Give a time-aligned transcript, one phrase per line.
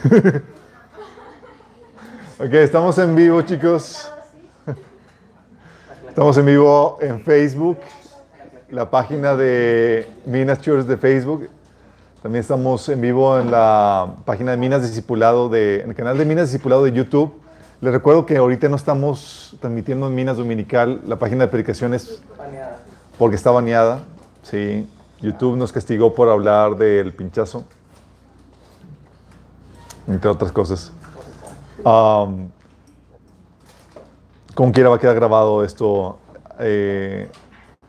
[2.38, 4.10] ok, estamos en vivo, chicos.
[6.08, 7.76] Estamos en vivo en Facebook,
[8.70, 11.50] la página de Minas Church de Facebook.
[12.22, 16.24] También estamos en vivo en la página de Minas Discipulado, de, en el canal de
[16.24, 17.32] Minas Discipulado de YouTube.
[17.80, 22.22] Les recuerdo que ahorita no estamos transmitiendo en Minas Dominical, la página de predicaciones
[23.18, 24.00] porque está baneada.
[24.42, 24.88] Sí,
[25.20, 27.64] YouTube nos castigó por hablar del pinchazo,
[30.06, 30.92] entre otras cosas.
[31.84, 32.48] Um,
[34.54, 36.18] como quiera va a quedar grabado esto
[36.58, 37.30] eh,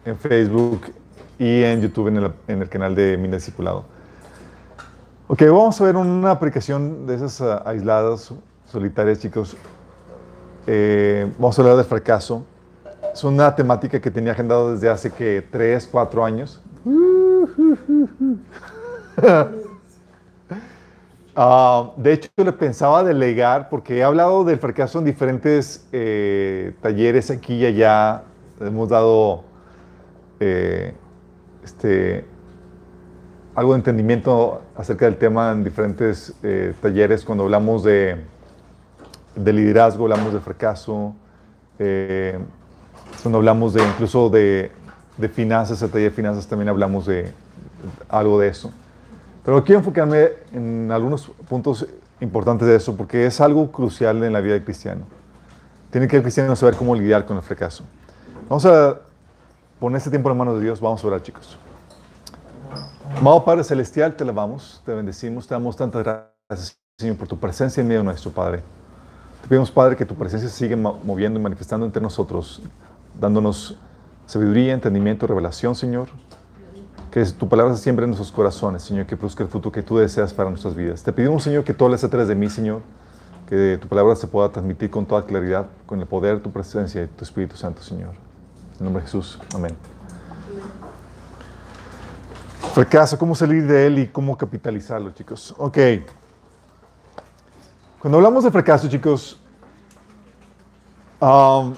[0.06, 0.82] en Facebook
[1.38, 3.84] y en YouTube en el, en el canal de Minas Discipulado.
[5.28, 8.34] Ok, vamos a ver una aplicación de esas uh, aisladas,
[8.70, 9.56] solitarias, chicos.
[10.68, 12.44] Eh, vamos a hablar del fracaso.
[13.14, 16.62] Es una temática que tenía agendado desde hace que 3, 4 años.
[21.36, 27.32] Uh, de hecho, le pensaba delegar porque he hablado del fracaso en diferentes eh, talleres
[27.32, 28.24] aquí y allá.
[28.60, 29.46] Hemos dado
[30.42, 30.94] eh,
[31.64, 32.26] este,
[33.56, 37.24] algo de entendimiento acerca del tema en diferentes eh, talleres.
[37.24, 38.18] Cuando hablamos de,
[39.36, 41.16] de, liderazgo, hablamos de fracaso.
[43.24, 44.70] cuando hablamos de incluso de,
[45.16, 47.32] de finanzas, el taller de finanzas también hablamos de
[48.10, 48.74] algo de eso.
[49.44, 51.88] Pero quiero enfocarme en algunos puntos
[52.20, 55.02] importantes de eso, porque es algo crucial en la vida del cristiano.
[55.90, 57.84] Tiene que el cristiano saber cómo lidiar con el fracaso.
[58.48, 59.00] Vamos a
[59.80, 60.80] poner este tiempo en manos de Dios.
[60.80, 61.58] Vamos a orar, chicos.
[63.18, 67.82] Amado Padre Celestial, te alabamos, te bendecimos, te damos tantas gracias, Señor, por tu presencia
[67.82, 68.62] en medio de nuestro Padre.
[69.42, 72.62] Te pedimos, Padre, que tu presencia siga moviendo y manifestando entre nosotros,
[73.20, 73.76] dándonos
[74.28, 76.10] sabiduría, entendimiento, revelación, Señor
[77.12, 79.98] que tu palabra se siempre en nuestros corazones, Señor, que produzca el fruto que tú
[79.98, 81.04] deseas para nuestras vidas.
[81.04, 82.82] Te pedimos, Señor, que todo les atrás de mí, Señor,
[83.50, 87.04] que tu palabra se pueda transmitir con toda claridad, con el poder de tu presencia
[87.04, 88.14] y tu Espíritu Santo, Señor.
[88.80, 89.38] En nombre de Jesús.
[89.54, 89.76] Amén.
[92.74, 95.54] Fracaso, cómo salir de él y cómo capitalizarlo, chicos.
[95.58, 95.78] Ok.
[98.00, 99.38] Cuando hablamos de fracaso, chicos,
[101.20, 101.74] um,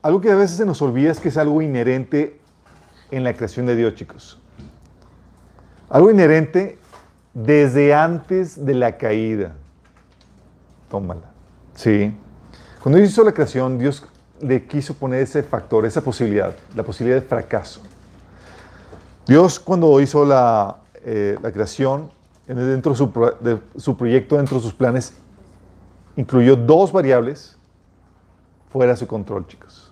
[0.00, 2.40] algo que a veces se nos olvida es que es algo inherente
[3.10, 4.40] en la creación de Dios, chicos.
[5.88, 6.78] Algo inherente
[7.32, 9.54] desde antes de la caída.
[10.90, 11.30] Tómala.
[11.74, 12.16] Sí.
[12.82, 14.06] Cuando Dios hizo la creación, Dios
[14.40, 17.80] le quiso poner ese factor, esa posibilidad, la posibilidad de fracaso.
[19.26, 22.10] Dios cuando hizo la, eh, la creación,
[22.46, 25.14] dentro de su, de su proyecto, dentro de sus planes,
[26.16, 27.58] incluyó dos variables
[28.70, 29.85] fuera de su control, chicos.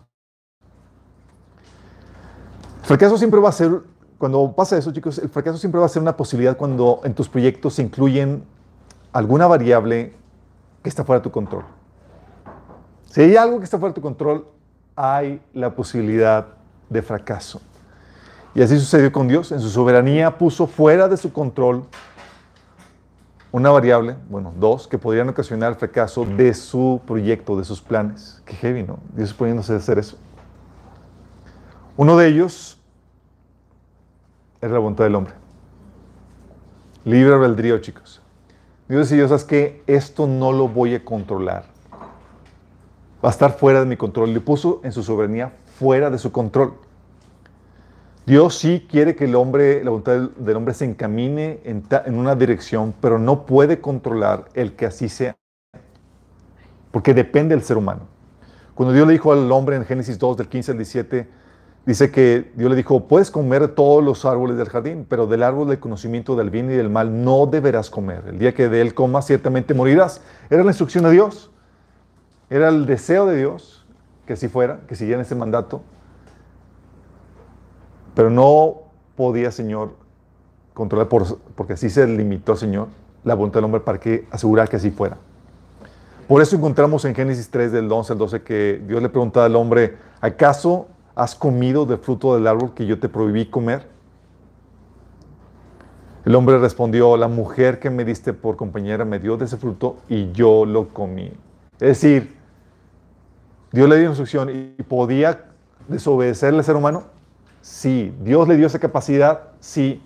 [2.84, 3.80] El fracaso siempre va a ser,
[4.18, 7.30] cuando pasa eso, chicos, el fracaso siempre va a ser una posibilidad cuando en tus
[7.30, 8.44] proyectos se incluyen
[9.10, 10.12] alguna variable
[10.82, 11.64] que está fuera de tu control.
[13.06, 14.46] Si hay algo que está fuera de tu control,
[14.94, 16.46] hay la posibilidad
[16.90, 17.62] de fracaso.
[18.54, 19.50] Y así sucedió con Dios.
[19.50, 21.84] En su soberanía puso fuera de su control
[23.50, 28.42] una variable, bueno, dos, que podrían ocasionar el fracaso de su proyecto, de sus planes.
[28.44, 28.98] Qué heavy, ¿no?
[29.16, 30.18] Dios poniéndose a hacer eso.
[31.96, 32.80] Uno de ellos
[34.60, 35.34] es la voluntad del hombre.
[37.04, 38.20] Libre albedrío, chicos.
[38.88, 41.66] Dios decidió, ¿sabes que Esto no lo voy a controlar.
[43.24, 44.34] Va a estar fuera de mi control.
[44.34, 46.74] Le puso en su soberanía fuera de su control.
[48.26, 52.34] Dios sí quiere que el hombre, la voluntad del, hombre se encamine en, en, una
[52.34, 55.36] dirección, pero no puede controlar el que así sea.
[56.90, 58.08] Porque depende del ser humano.
[58.74, 61.43] Cuando Dios le dijo al hombre en Génesis 2, del 15 al 17,
[61.86, 65.68] Dice que Dios le dijo, puedes comer todos los árboles del jardín, pero del árbol
[65.68, 68.22] del conocimiento del bien y del mal no deberás comer.
[68.26, 70.22] El día que de él comas, ciertamente morirás.
[70.48, 71.50] Era la instrucción de Dios.
[72.48, 73.84] Era el deseo de Dios
[74.26, 75.82] que así fuera, que siguiera ese mandato.
[78.14, 78.84] Pero no
[79.14, 79.94] podía, Señor,
[80.72, 82.88] controlar, por, porque así se limitó, Señor,
[83.24, 85.18] la voluntad del hombre para que asegurar que así fuera.
[86.28, 89.54] Por eso encontramos en Génesis 3, del 11 al 12, que Dios le pregunta al
[89.56, 93.86] hombre, ¿acaso ¿Has comido del fruto del árbol que yo te prohibí comer?
[96.24, 99.98] El hombre respondió, la mujer que me diste por compañera me dio de ese fruto
[100.08, 101.30] y yo lo comí.
[101.74, 102.34] Es decir,
[103.72, 105.44] Dios le dio instrucción y podía
[105.86, 107.04] desobedecerle al ser humano.
[107.60, 110.02] Sí, Dios le dio esa capacidad, sí,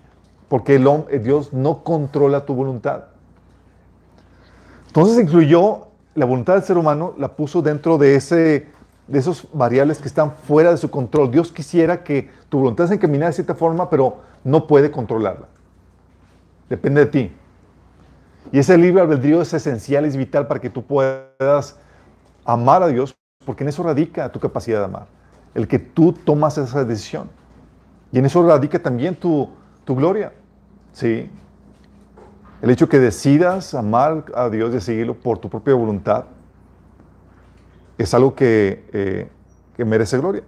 [0.47, 3.05] porque el hombre, eh, Dios no controla tu voluntad.
[4.87, 8.67] Entonces incluyó la voluntad del ser humano, la puso dentro de ese
[9.09, 11.31] de esos variables que están fuera de su control.
[11.31, 15.47] Dios quisiera que tu voluntad se encaminara de cierta forma, pero no puede controlarla.
[16.69, 17.31] Depende de ti.
[18.51, 21.77] Y ese libre albedrío es esencial, es vital para que tú puedas
[22.45, 23.15] amar a Dios,
[23.45, 25.07] porque en eso radica tu capacidad de amar,
[25.55, 27.29] el que tú tomas esa decisión.
[28.11, 29.49] Y en eso radica también tu,
[29.85, 30.33] tu gloria.
[30.93, 31.29] ¿sí?
[32.61, 36.25] El hecho que decidas amar a Dios y seguirlo por tu propia voluntad
[37.99, 39.29] es algo que, eh,
[39.75, 40.43] que merece gloria.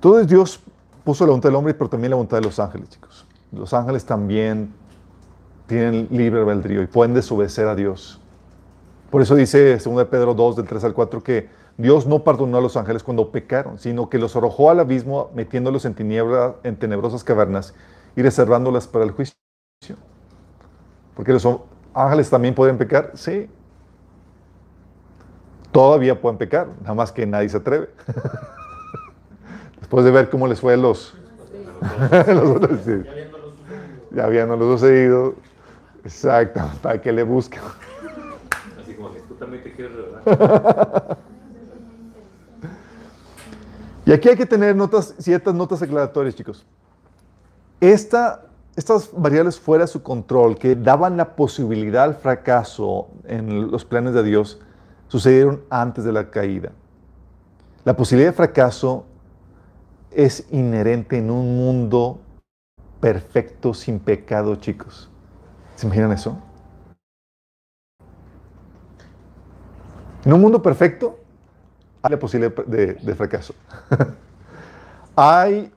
[0.00, 0.60] Todo Dios
[1.04, 3.26] puso la voluntad del hombre, pero también la voluntad de los ángeles, chicos.
[3.52, 4.72] Los ángeles también
[5.66, 8.20] tienen libre albedrío y pueden desobedecer a Dios.
[9.10, 12.60] Por eso dice 2 Pedro 2, del 3 al 4, que Dios no perdonó a
[12.60, 17.22] los ángeles cuando pecaron, sino que los arrojó al abismo, metiéndolos en tinieblas, en tenebrosas
[17.22, 17.74] cavernas
[18.16, 19.34] y reservándolas para el juicio.
[21.14, 21.46] Porque los
[21.94, 23.48] ángeles también pueden pecar, sí.
[25.72, 27.90] Todavía pueden pecar, nada más que nadie se atreve.
[29.80, 31.14] Después de ver cómo les fue a los,
[32.26, 33.02] los otros, sí.
[34.10, 35.34] ya habiéndolo sucedido,
[36.04, 37.62] exacto, para que le busquen.
[38.82, 41.18] Así como que tú también te quieres revelar.
[44.08, 46.64] Y aquí hay que tener notas, ciertas notas aclaratorias, chicos.
[47.78, 53.84] Esta, estas variables fuera de su control, que daban la posibilidad al fracaso en los
[53.84, 54.62] planes de Dios,
[55.08, 56.70] sucedieron antes de la caída.
[57.84, 59.06] La posibilidad de fracaso
[60.10, 62.20] es inherente en un mundo
[63.00, 65.10] perfecto, sin pecado, chicos.
[65.76, 66.38] ¿Se imaginan eso?
[70.24, 71.18] En un mundo perfecto
[72.02, 73.54] hay la posibilidad de, fracaso.
[75.16, 75.72] hay,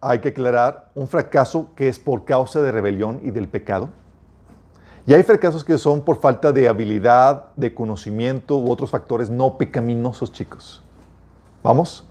[0.00, 3.90] hay que aclarar, un fracaso que es por causa de rebelión y del pecado.
[5.06, 9.56] Y hay fracasos que son por falta de habilidad, de conocimiento u otros factores no
[9.56, 10.82] pecaminosos, chicos.
[11.62, 12.04] ¿Vamos?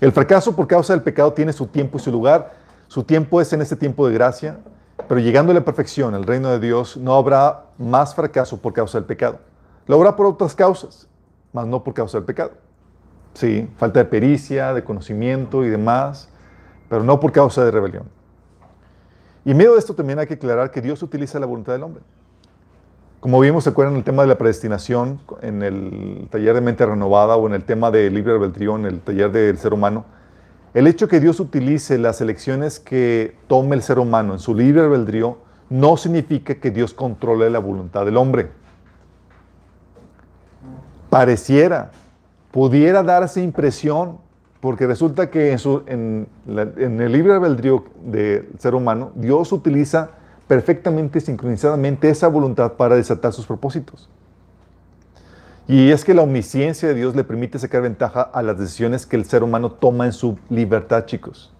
[0.00, 2.52] El fracaso por causa del pecado tiene su tiempo y su lugar.
[2.86, 4.58] Su tiempo es en este tiempo de gracia,
[5.08, 8.98] pero llegando a la perfección, el reino de Dios, no habrá más fracaso por causa
[8.98, 9.40] del pecado.
[9.86, 11.08] Lo habrá por otras causas,
[11.52, 12.52] mas no por causa del pecado.
[13.34, 16.28] Sí, falta de pericia, de conocimiento y demás,
[16.88, 18.04] pero no por causa de rebelión.
[19.48, 21.82] Y en medio de esto también hay que aclarar que Dios utiliza la voluntad del
[21.82, 22.02] hombre.
[23.18, 27.34] Como vimos, ¿se acuerdan el tema de la predestinación en el taller de mente renovada
[27.36, 30.04] o en el tema de libre albedrío, en el taller del ser humano?
[30.74, 34.82] El hecho que Dios utilice las elecciones que tome el ser humano en su libre
[34.82, 35.38] albedrío
[35.70, 38.50] no significa que Dios controle la voluntad del hombre.
[41.08, 41.92] Pareciera,
[42.50, 44.18] pudiera darse impresión,
[44.60, 50.10] porque resulta que en, su, en, en el libre albedrío del ser humano, Dios utiliza
[50.48, 54.08] perfectamente sincronizadamente esa voluntad para desatar sus propósitos.
[55.68, 59.16] Y es que la omnisciencia de Dios le permite sacar ventaja a las decisiones que
[59.16, 61.52] el ser humano toma en su libertad, chicos.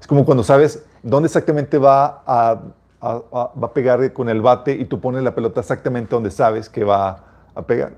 [0.00, 2.60] Es como cuando sabes dónde exactamente va a,
[3.02, 6.84] va a pegar con el bate y tú pones la pelota exactamente donde sabes que
[6.84, 7.24] va
[7.54, 7.94] a pegar.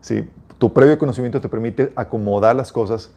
[0.00, 0.30] ¿Sí?
[0.58, 3.10] Tu previo conocimiento te permite acomodar las cosas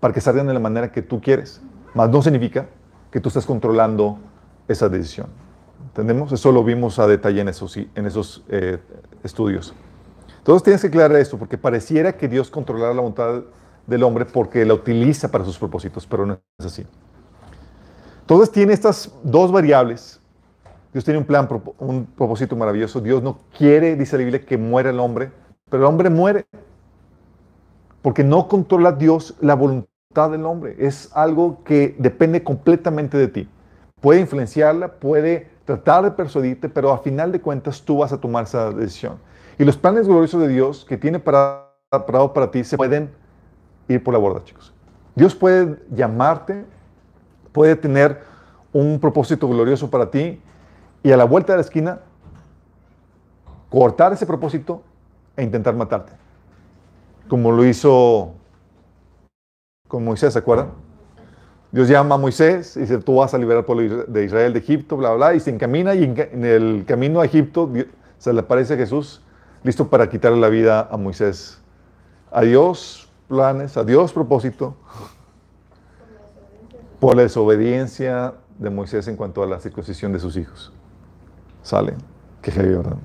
[0.00, 1.60] para que salgan de la manera que tú quieres.
[1.94, 2.66] Más no significa
[3.10, 4.18] que tú estés controlando
[4.68, 5.28] esa decisión.
[5.88, 6.30] ¿Entendemos?
[6.32, 8.78] Eso lo vimos a detalle en esos, en esos eh,
[9.24, 9.74] estudios.
[10.38, 13.42] Entonces tienes que aclarar esto, porque pareciera que Dios controlara la voluntad
[13.86, 16.86] del hombre porque la utiliza para sus propósitos, pero no es así.
[18.20, 20.20] Entonces tiene estas dos variables.
[20.92, 21.48] Dios tiene un plan,
[21.78, 23.00] un propósito maravilloso.
[23.00, 25.32] Dios no quiere, dice la Biblia, que muera el hombre,
[25.70, 26.46] pero el hombre muere.
[28.02, 30.76] Porque no controla Dios la voluntad del hombre.
[30.78, 33.48] Es algo que depende completamente de ti.
[34.00, 38.44] Puede influenciarla, puede tratar de persuadirte, pero a final de cuentas tú vas a tomar
[38.44, 39.18] esa decisión.
[39.58, 43.10] Y los planes gloriosos de Dios que tiene para, para ti se pueden
[43.88, 44.72] ir por la borda, chicos.
[45.14, 46.64] Dios puede llamarte,
[47.52, 48.22] puede tener
[48.72, 50.40] un propósito glorioso para ti
[51.02, 52.00] y a la vuelta de la esquina
[53.68, 54.82] cortar ese propósito
[55.36, 56.12] e intentar matarte.
[57.28, 58.34] Como lo hizo
[59.86, 60.70] con Moisés, ¿se acuerdan?
[61.70, 64.96] Dios llama a Moisés y dice, tú vas a liberar al de Israel de Egipto,
[64.96, 67.70] bla, bla, y se encamina y en el camino a Egipto
[68.18, 69.22] se le aparece Jesús
[69.62, 71.60] listo para quitarle la vida a Moisés.
[72.30, 74.76] Adiós planes, adiós propósito,
[77.00, 80.72] por la desobediencia de Moisés en cuanto a la circuncisión de sus hijos.
[81.62, 81.94] Sale,
[82.42, 82.96] qué heavy, ¿verdad?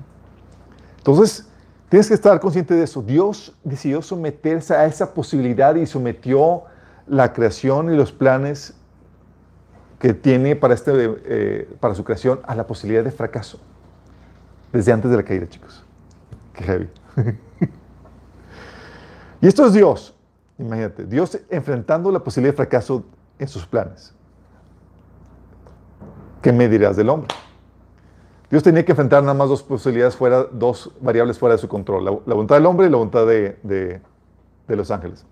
[0.98, 1.48] Entonces,
[1.94, 3.02] tienes que estar consciente de eso.
[3.02, 6.64] Dios decidió someterse a esa posibilidad y sometió
[7.06, 8.74] la creación y los planes
[10.00, 13.60] que tiene para, este, eh, para su creación a la posibilidad de fracaso.
[14.72, 15.84] Desde antes de la caída, chicos.
[16.54, 16.88] Qué heavy.
[19.40, 20.16] y esto es Dios.
[20.58, 23.04] Imagínate, Dios enfrentando la posibilidad de fracaso
[23.38, 24.12] en sus planes.
[26.42, 27.28] ¿Qué me dirás del hombre?
[28.54, 32.04] Dios tenía que enfrentar nada más dos posibilidades fuera, dos variables fuera de su control,
[32.04, 34.00] la, voluntad del hombre y la voluntad de, de-
[34.68, 35.26] de los ángeles.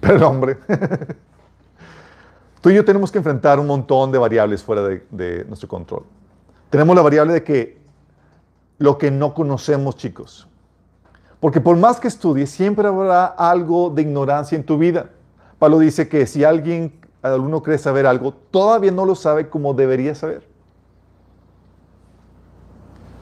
[0.00, 0.56] Pero el hombre,
[2.62, 6.04] tú y yo tenemos que enfrentar un montón de variables fuera de, de nuestro control.
[6.70, 7.78] Tenemos la variable de que
[8.78, 10.48] lo que no conocemos, chicos.
[11.40, 15.10] Porque por más que estudies, siempre habrá algo de ignorancia en tu vida.
[15.58, 20.14] Pablo dice que si alguien, alguno cree saber algo, todavía no lo sabe como debería
[20.14, 20.49] saber.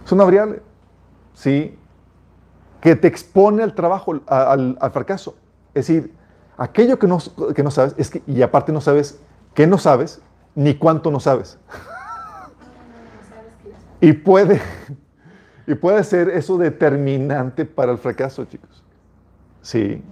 [0.08, 0.62] Es una variable,
[1.34, 1.78] ¿sí?
[2.80, 5.36] Que te expone al trabajo, al fracaso.
[5.74, 6.14] Es decir,
[6.56, 7.18] aquello que no,
[7.54, 9.20] que no sabes, es que, y aparte no sabes
[9.52, 10.22] qué no sabes,
[10.54, 11.58] ni cuánto no sabes.
[14.00, 14.62] Y puede,
[15.66, 18.82] y puede ser eso determinante para el fracaso, chicos.
[19.60, 20.02] Sí,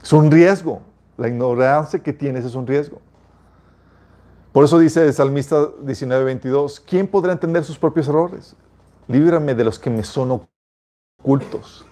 [0.00, 0.80] es un riesgo.
[1.18, 3.02] La ignorancia que tienes es un riesgo.
[4.52, 8.56] Por eso dice el salmista 19:22, ¿quién podrá entender sus propios errores?
[9.08, 10.46] Líbrame de los que me son
[11.20, 11.86] ocultos.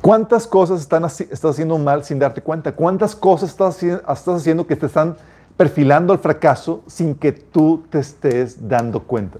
[0.00, 2.72] ¿Cuántas cosas están estás haciendo mal sin darte cuenta?
[2.72, 5.16] ¿Cuántas cosas estás, estás haciendo que te están
[5.56, 9.38] perfilando al fracaso sin que tú te estés dando cuenta?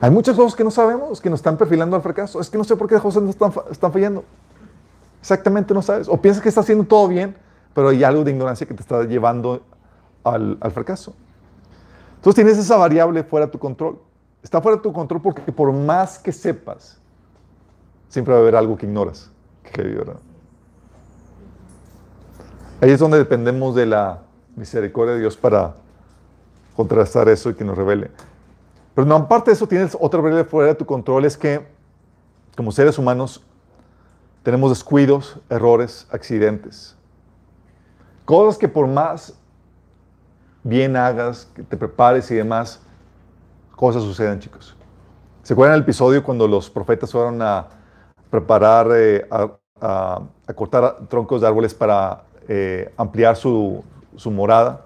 [0.00, 2.40] Hay muchas cosas que no sabemos que nos están perfilando al fracaso.
[2.40, 4.24] Es que no sé por qué las cosas no están, están fallando.
[5.20, 6.08] Exactamente no sabes.
[6.08, 7.36] O piensas que estás haciendo todo bien,
[7.74, 9.62] pero hay algo de ignorancia que te está llevando
[10.24, 11.14] al, al fracaso.
[12.28, 13.98] Entonces tienes esa variable fuera de tu control.
[14.42, 17.00] Está fuera de tu control porque por más que sepas,
[18.10, 19.30] siempre va a haber algo que ignoras.
[22.82, 24.20] Ahí es donde dependemos de la
[24.56, 25.76] misericordia de Dios para
[26.76, 28.10] contrastar eso y que nos revele.
[28.94, 31.66] Pero no, aparte de eso, tienes otra variable fuera de tu control, es que
[32.54, 33.42] como seres humanos
[34.42, 36.94] tenemos descuidos, errores, accidentes.
[38.26, 39.32] Cosas que por más
[40.62, 42.80] bien hagas, que te prepares y demás,
[43.76, 44.76] cosas suceden, chicos.
[45.42, 47.68] ¿Se acuerdan el episodio cuando los profetas fueron a
[48.30, 50.20] preparar, eh, a,
[50.54, 53.82] cortar troncos de árboles para eh, ampliar su,
[54.16, 54.84] su morada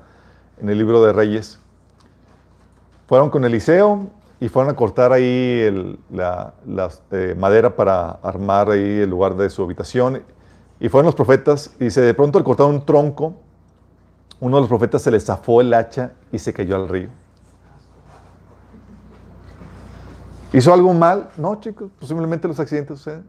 [0.61, 1.59] en el libro de Reyes?
[3.09, 4.09] Fueron con Eliseo
[4.43, 6.53] y fueron a cortar ahí la,
[7.13, 10.23] eh, madera para armar ahí el lugar de su habitación.
[10.81, 13.35] Y fueron los profetas y dice, de pronto al cortar un tronco,
[14.43, 17.09] uno de los profetas se le zafó el hacha y se cayó al río.
[20.53, 21.31] ¿Hizo algo mal?
[21.37, 23.25] No, chicos, simplemente los accidentes suceden.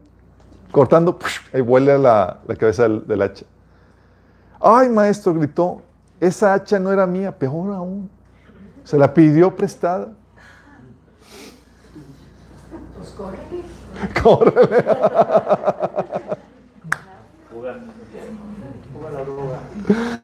[0.72, 1.38] Cortando, ¡push!
[1.52, 3.46] ahí vuela la, la cabeza del, del hacha.
[4.60, 5.82] Ay, maestro, gritó,
[6.18, 8.10] esa hacha no era mía, peor aún.
[8.82, 10.08] Se la pidió prestada.
[12.98, 13.38] Pues corre.
[14.20, 14.84] Córrele.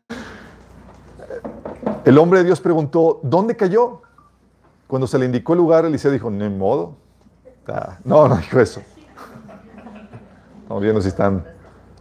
[2.04, 4.02] El hombre de Dios preguntó, ¿dónde cayó?
[4.86, 6.96] Cuando se le indicó el lugar, Eliseo dijo, ni modo.
[7.68, 8.80] Ah, no, no dijo eso.
[10.62, 11.44] Estamos viendo si están.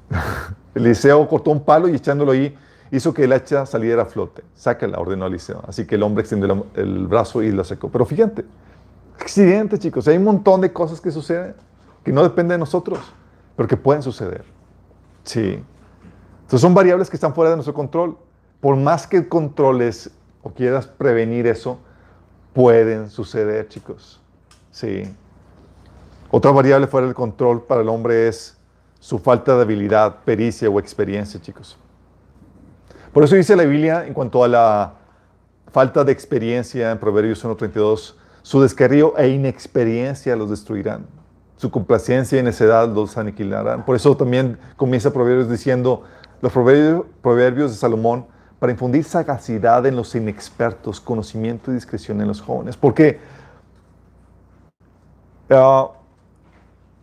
[0.75, 2.57] Eliseo cortó un palo y echándolo ahí,
[2.91, 4.43] hizo que el hacha saliera a flote.
[4.55, 5.61] Sácala, ordenó Eliseo.
[5.67, 7.89] Así que el hombre extendió el brazo y la secó.
[7.89, 8.45] Pero fíjate,
[9.19, 10.07] accidente, chicos.
[10.07, 11.55] Hay un montón de cosas que suceden
[12.03, 12.99] que no dependen de nosotros,
[13.55, 14.45] pero que pueden suceder.
[15.23, 15.61] Sí.
[16.41, 18.17] Entonces son variables que están fuera de nuestro control.
[18.61, 20.11] Por más que controles
[20.41, 21.79] o quieras prevenir eso,
[22.53, 24.21] pueden suceder, chicos.
[24.71, 25.03] Sí.
[26.31, 28.57] Otra variable fuera del control para el hombre es
[28.99, 31.77] su falta de habilidad, pericia o experiencia, chicos.
[33.13, 34.93] Por eso dice la Biblia en cuanto a la
[35.71, 41.05] falta de experiencia en Proverbios 1.32, su descarrío e inexperiencia los destruirán.
[41.57, 43.85] Su complacencia y necedad los aniquilarán.
[43.85, 46.03] Por eso también comienza Proverbios diciendo
[46.41, 48.27] los proverbios, proverbios de Salomón
[48.59, 52.75] para infundir sagacidad en los inexpertos, conocimiento y discreción en los jóvenes.
[52.75, 53.19] Porque
[55.49, 55.89] ah,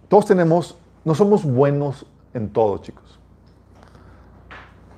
[0.08, 3.18] todos tenemos, no somos buenos en todo, chicos.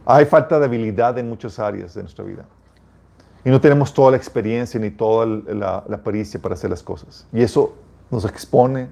[0.05, 2.45] Hay falta de habilidad en muchas áreas de nuestra vida.
[3.45, 7.27] Y no tenemos toda la experiencia ni toda la, la pericia para hacer las cosas.
[7.33, 7.75] Y eso
[8.11, 8.88] nos expone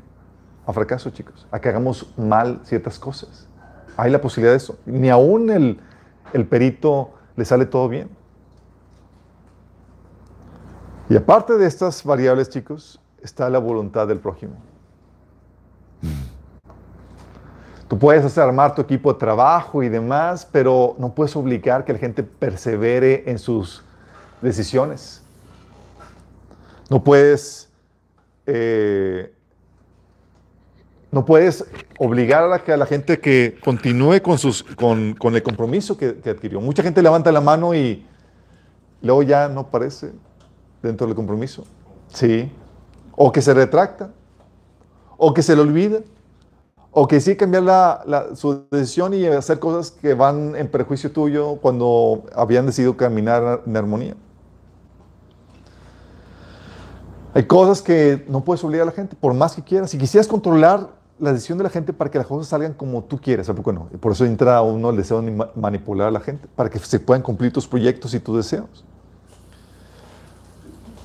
[0.66, 3.48] a fracaso, chicos, a que hagamos mal ciertas cosas.
[3.96, 4.78] Hay la posibilidad de eso.
[4.86, 5.80] Ni aún el,
[6.32, 8.08] el perito le sale todo bien.
[11.08, 14.54] Y aparte de estas variables, chicos, está la voluntad del prójimo.
[17.88, 21.92] Tú puedes hacer armar tu equipo de trabajo y demás, pero no puedes obligar que
[21.92, 23.84] la gente persevere en sus
[24.42, 25.22] decisiones.
[26.90, 27.68] No puedes,
[28.46, 29.32] eh,
[31.12, 31.64] no puedes
[31.98, 34.20] obligar a la, a gente que continúe
[34.76, 36.60] con, el compromiso que, adquirió.
[36.60, 38.04] Mucha gente levanta la mano y
[39.02, 40.12] luego ya no parece.
[40.82, 41.64] dentro del compromiso.
[42.08, 42.50] Sí.
[43.16, 44.10] O que se retracta.
[45.16, 46.00] O que se le olvida.
[46.90, 51.56] O que sí cambiar la, su decisión y hacer cosas que van en perjuicio tuyo
[51.56, 54.14] cuando habían decidido caminar en armonía.
[57.34, 59.90] Hay cosas que no puedes obligar a la gente, por más que quieras.
[59.90, 63.18] Si quisieras controlar la decisión de la gente para que las cosas salgan como tú
[63.18, 66.68] quieres, ¿a poco por eso entra uno el deseo de manipular a la gente, para
[66.68, 68.84] que se puedan cumplir tus proyectos y tus deseos.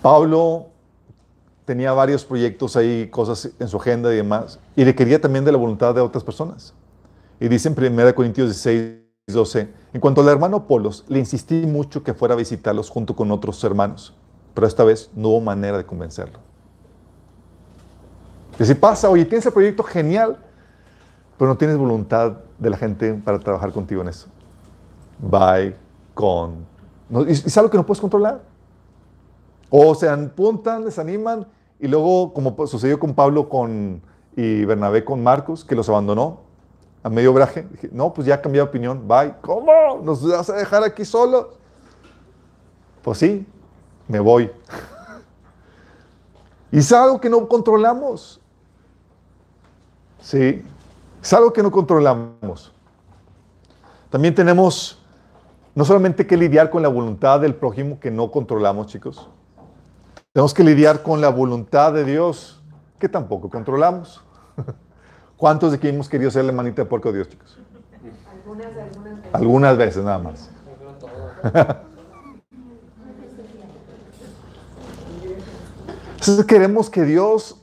[0.02, 0.68] Pablo
[1.66, 5.58] tenía varios proyectos ahí, cosas en su agenda y demás, y requería también de la
[5.58, 6.74] voluntad de otras personas.
[7.40, 12.04] Y dice en 1 Corintios 16, 12, en cuanto al hermano Apolos, le insistí mucho
[12.04, 14.14] que fuera a visitarlos junto con otros hermanos,
[14.54, 16.51] pero esta vez no hubo manera de convencerlo.
[18.60, 20.38] Y si pasa, oye, tienes el proyecto genial,
[21.38, 24.28] pero no tienes voluntad de la gente para trabajar contigo en eso.
[25.20, 25.76] Bye
[26.14, 26.66] con...
[27.28, 28.42] y es algo que no puedes controlar.
[29.70, 31.48] O se apuntan, desaniman
[31.80, 34.02] y luego, como sucedió con Pablo con,
[34.36, 36.42] y Bernabé con Marcos, que los abandonó
[37.04, 39.34] a medio braje, dije, no, pues ya cambié de opinión, bye.
[39.42, 39.72] ¿Cómo?
[40.04, 41.48] ¿Nos vas a dejar aquí solos?
[43.02, 43.48] Pues sí,
[44.08, 44.52] me voy.
[46.72, 48.41] y es algo que no controlamos.
[50.22, 50.64] Sí,
[51.22, 52.72] es algo que no controlamos.
[54.10, 55.02] También tenemos
[55.74, 59.30] no solamente que lidiar con la voluntad del prójimo que no controlamos, chicos,
[60.34, 62.62] tenemos que lidiar con la voluntad de Dios,
[63.00, 64.24] que tampoco controlamos.
[65.38, 67.58] ¿Cuántos de aquí hemos querido ser la manita de puerco de Dios, chicos?
[68.34, 69.34] Algunas, algunas veces.
[69.34, 70.52] Algunas veces, nada más.
[76.20, 77.61] Entonces queremos que Dios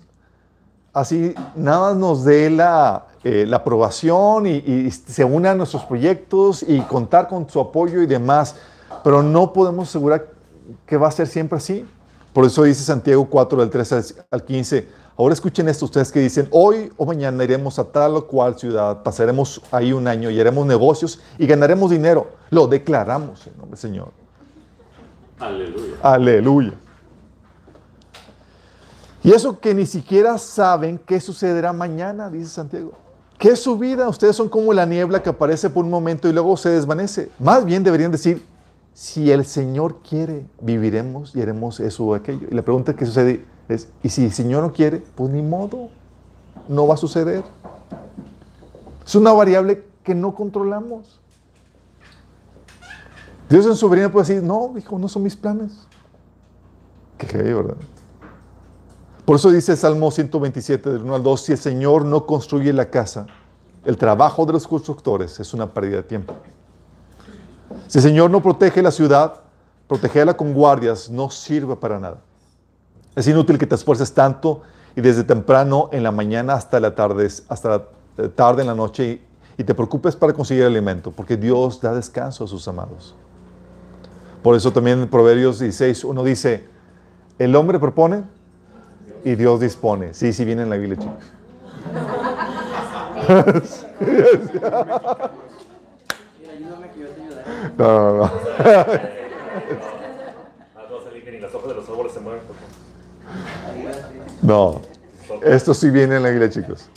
[0.93, 6.65] así nada nos dé la, eh, la aprobación y, y, se una a nuestros proyectos
[6.67, 8.57] y contar con su apoyo y demás,
[9.03, 10.29] pero no podemos asegurar
[10.87, 11.87] que va a ser siempre así.
[12.33, 14.89] Por eso dice Santiago 4, del 13 al 15.
[15.17, 19.03] Ahora escuchen esto ustedes que dicen, hoy o mañana iremos a tal o cual ciudad,
[19.03, 22.29] pasaremos ahí un año y haremos negocios y ganaremos dinero.
[22.51, 24.13] Lo declaramos en nombre del Señor.
[25.41, 25.95] Aleluya.
[26.03, 26.73] Aleluya.
[29.29, 32.93] Y eso que ni siquiera saben qué sucederá mañana, dice Santiago.
[33.39, 34.09] ¿Qué es su vida?
[34.09, 37.31] Ustedes son como la niebla que aparece por un momento y luego se desvanece.
[37.39, 38.43] Más bien deberían decir,
[38.95, 42.49] si el Señor quiere, viviremos y haremos eso o aquello.
[42.51, 45.03] Y la pregunta que sucede es, ¿y si el Señor no quiere?
[45.15, 45.91] Pues ni modo,
[46.67, 47.45] no va a suceder.
[49.07, 51.21] Es una variable que no controlamos.
[53.51, 55.87] Dios en su soberanía puede decir, no, hijo, no son mis planes.
[57.19, 57.77] Qué ¿verdad?
[59.29, 62.89] Por eso dice Salmo 127, del 1 al 2, si el Señor no construye la
[62.89, 63.27] casa,
[63.85, 66.33] el trabajo de los constructores es una pérdida de tiempo.
[67.89, 69.43] Si el Señor no protege la ciudad,
[69.87, 72.23] protegerla con guardias no sirve para nada.
[73.15, 74.63] Es inútil que te esfuerces tanto
[74.97, 77.85] y desde temprano en la mañana hasta la tarde, hasta
[78.35, 79.21] tarde en la noche
[79.59, 83.15] y, te preocupes para conseguir alimento, porque Dios da descanso a sus amados.
[84.43, 86.67] Por eso también en Proverbios 16 uno dice,
[87.39, 88.38] el hombre propone
[89.25, 90.15] y Dios dispone.
[90.15, 91.17] Sí, sí viene en la Biblia, chicos.
[97.77, 98.31] No, no, no.
[104.43, 104.81] No,
[105.43, 106.89] esto sí viene en la Biblia, chicos.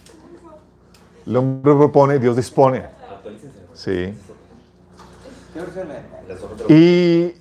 [1.26, 2.86] El hombre propone, Dios dispone.
[3.74, 4.14] Sí.
[6.70, 7.34] Y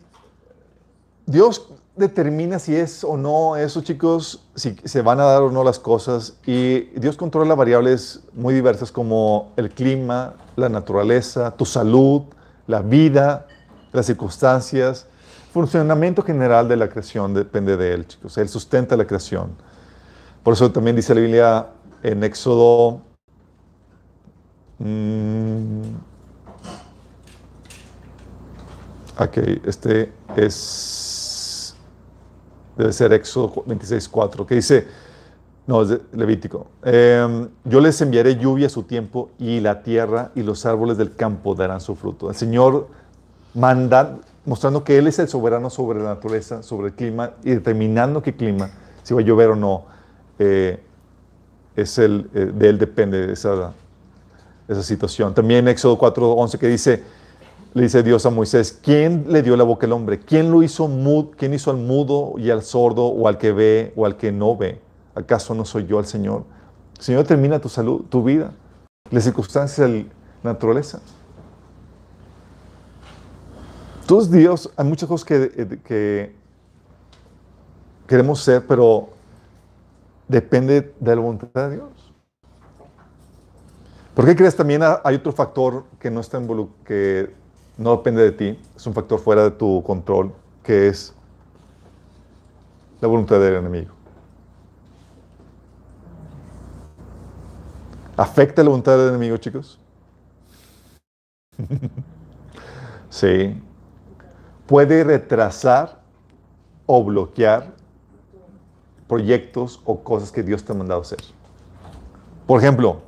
[1.27, 1.69] Dios
[2.01, 5.79] determina si es o no eso, chicos, si se van a dar o no las
[5.79, 6.35] cosas.
[6.45, 12.23] Y Dios controla variables muy diversas como el clima, la naturaleza, tu salud,
[12.67, 13.47] la vida,
[13.93, 15.07] las circunstancias.
[15.53, 18.37] Funcionamiento general de la creación depende de Él, chicos.
[18.39, 19.51] Él sustenta la creación.
[20.43, 21.67] Por eso también dice la Biblia
[22.03, 23.03] en Éxodo.
[24.79, 25.83] Mmm,
[29.19, 29.37] ok,
[29.67, 31.00] este es.
[32.81, 34.87] Debe ser Éxodo 26.4, que dice.
[35.67, 36.67] No, es Levítico.
[36.83, 41.15] Em, yo les enviaré lluvia a su tiempo y la tierra y los árboles del
[41.15, 42.31] campo darán su fruto.
[42.31, 42.89] El Señor
[43.53, 44.17] manda,
[44.47, 48.35] mostrando que Él es el soberano sobre la naturaleza, sobre el clima y determinando qué
[48.35, 48.71] clima,
[49.03, 49.85] si va a llover o no,
[50.39, 50.83] eh,
[51.77, 53.73] es el, eh, de Él depende esa,
[54.67, 55.35] esa situación.
[55.35, 57.03] También Éxodo 4.11 que dice,
[57.73, 60.19] le dice Dios a Moisés, ¿quién le dio la boca al hombre?
[60.19, 61.31] ¿Quién lo hizo mudo?
[61.37, 64.57] ¿Quién hizo al mudo y al sordo o al que ve o al que no
[64.57, 64.81] ve?
[65.15, 66.45] ¿Acaso no soy yo el Señor?
[66.99, 68.53] El Señor termina tu salud, tu vida,
[69.11, 70.05] las circunstancias la
[70.43, 71.01] naturaleza.
[74.07, 76.35] Todos Dios, hay muchas cosas que,
[78.09, 79.11] queremos ser, pero
[80.27, 82.13] depende de la voluntad de Dios.
[84.15, 86.43] ¿Por qué crees también hay otro factor que no está
[86.85, 87.40] que
[87.81, 88.59] no depende de ti?
[88.77, 91.15] Es un factor fuera de tu control, que es
[93.01, 93.95] la voluntad del enemigo.
[98.19, 99.79] ¿Afecta la voluntad del enemigo, chicos?
[103.09, 103.59] sí.
[104.67, 106.03] Puede retrasar
[106.85, 107.73] o bloquear
[109.09, 111.21] proyectos o cosas que Dios te ha mandado hacer.
[112.47, 113.01] Por ejemplo,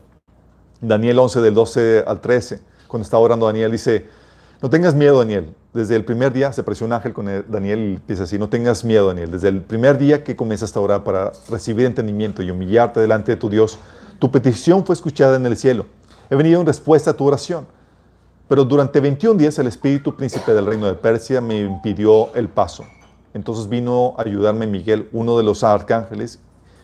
[0.80, 4.21] Daniel 11 del 12 al 13, cuando está orando Daniel, dice,
[4.62, 5.54] no tengas miedo, Daniel.
[5.74, 8.84] Desde el primer día se apareció un ángel con Daniel y dice así, no tengas
[8.84, 9.32] miedo, Daniel.
[9.32, 13.36] Desde el primer día que comienzas a orar para recibir entendimiento y humillarte delante de
[13.36, 13.78] tu Dios,
[14.20, 15.86] tu petición fue escuchada en el cielo.
[16.30, 17.66] He venido en respuesta a tu oración.
[18.46, 22.84] Pero durante 21 días el espíritu príncipe del reino de Persia me impidió el paso.
[23.34, 26.38] Entonces vino a ayudarme Miguel, uno de los arcángeles,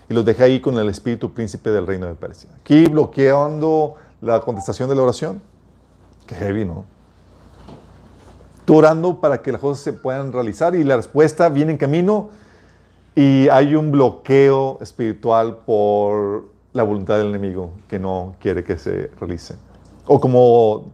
[0.09, 2.51] y los dejé ahí con el espíritu príncipe del reino de Persia.
[2.59, 5.41] Aquí bloqueando la contestación de la oración.
[6.27, 6.98] Qué heavy, ¿no?
[8.69, 12.29] Tú orando para que las cosas se puedan realizar y la respuesta viene en camino
[13.15, 19.11] y hay un bloqueo espiritual por la voluntad del enemigo que no quiere que se
[19.19, 19.55] realice.
[20.05, 20.93] O como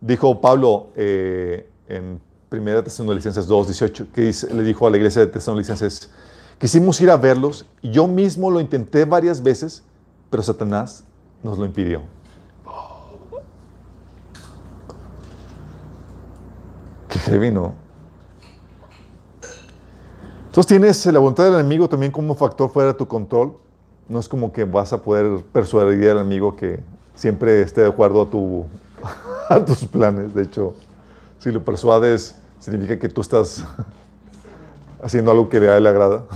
[0.00, 2.20] dijo Pablo eh, en
[2.52, 6.08] 1 Tesalonicenses 2, 18, que le dijo a la iglesia de Tesalonicenses,
[6.60, 9.82] quisimos ir a verlos, yo mismo lo intenté varias veces,
[10.30, 11.02] pero Satanás
[11.42, 12.02] nos lo impidió.
[17.26, 17.74] Qué heavy, ¿no?
[20.46, 23.56] Entonces tienes la voluntad del enemigo también como factor fuera de tu control,
[24.08, 26.78] no es como que vas a poder persuadir al amigo que
[27.16, 28.64] siempre esté de acuerdo a, tu,
[29.66, 30.32] tus planes.
[30.34, 30.74] De hecho,
[31.40, 33.64] si lo persuades, significa que tú estás
[35.02, 36.26] haciendo algo que a él le agrada.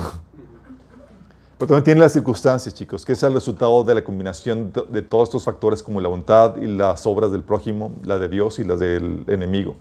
[1.57, 5.29] Pero también tiene las circunstancias, chicos, que es el resultado de la combinación de todos
[5.29, 8.81] estos factores como la voluntad y las obras del prójimo, la de Dios y las
[8.81, 9.77] del enemigo.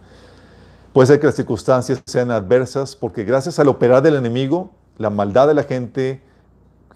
[0.94, 5.48] Puede ser que las circunstancias sean adversas porque gracias al operar del enemigo, la maldad
[5.48, 6.22] de la gente,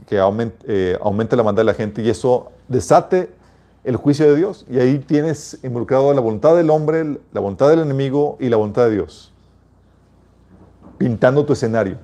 [0.07, 3.29] que aumente, eh, la maldad de la gente y eso desate
[3.83, 4.65] el juicio de Dios.
[4.69, 8.85] Y ahí tienes involucrado la voluntad del hombre, la voluntad del enemigo y la voluntad
[8.85, 9.31] de Dios.
[10.97, 11.97] Pintando tu escenario,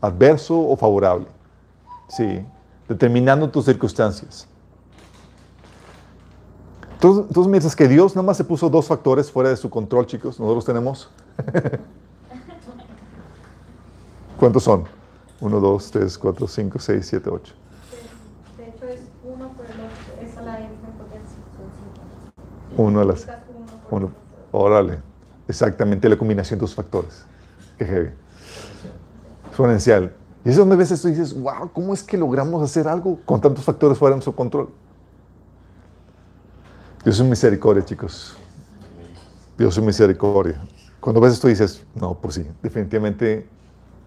[0.00, 1.26] adverso o favorable.
[2.08, 2.40] Sí,
[2.88, 4.48] determinando tus circunstancias.
[6.94, 10.06] Entonces, entonces mientras que Dios nada más se puso dos factores fuera de su control,
[10.06, 11.10] chicos, nosotros tenemos.
[14.38, 14.84] ¿Cuántos son?
[15.40, 17.54] 1, 2, 3, 4, 5, 6, 7, 8.
[18.56, 19.80] De hecho es 1 por el 8,
[20.22, 21.66] es a la misma potencia, son
[22.76, 22.82] 5.
[22.82, 23.26] 1 a las...
[23.90, 24.10] 1,
[24.52, 24.98] órale.
[25.46, 27.24] Exactamente la combinación de dos factores.
[27.78, 28.10] Qué heavy.
[29.48, 30.12] Exponencial.
[30.44, 33.40] Y es donde a veces tú dices, wow, ¿cómo es que logramos hacer algo con
[33.40, 34.68] tantos factores fuera de su control?
[37.02, 38.36] Dios es misericordia, chicos.
[39.56, 40.60] Dios es misericordia.
[41.04, 43.46] Cuando a veces tú dices, no, pues sí, definitivamente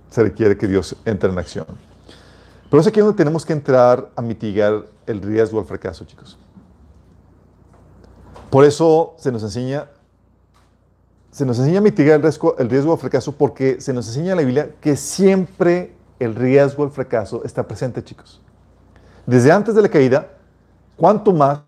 [0.10, 1.68] se requiere que Dios entre en acción.
[2.72, 6.40] Pero es aquí donde tenemos que entrar a mitigar el riesgo al fracaso, chicos.
[8.50, 9.92] Por eso se nos enseña,
[11.30, 14.32] se nos enseña a mitigar el riesgo, el riesgo al fracaso porque se nos enseña
[14.32, 18.42] en la Biblia que siempre el riesgo al fracaso está presente, chicos.
[19.28, 20.30] Desde antes de la caída,
[20.96, 21.62] cuanto más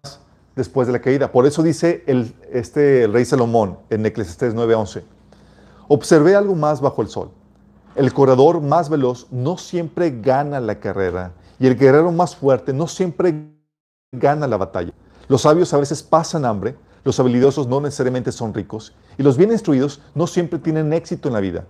[0.55, 1.31] después de la caída.
[1.31, 5.03] Por eso dice el, este, rey Salomón en Eclesiastes 9:11,
[5.89, 7.31] observé algo más bajo el sol
[7.95, 12.87] el corredor más veloz no siempre gana la carrera y el guerrero más fuerte no
[12.87, 13.51] siempre
[14.11, 14.93] gana la batalla.
[15.27, 19.51] Los sabios a veces pasan hambre, los habilidosos no necesariamente son ricos y los bien
[19.51, 21.65] instruidos no siempre tienen éxito en la vida.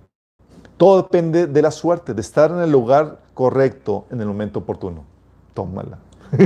[0.77, 5.05] Todo depende de la suerte, de estar en el lugar correcto en el momento oportuno.
[5.53, 5.97] Tómala.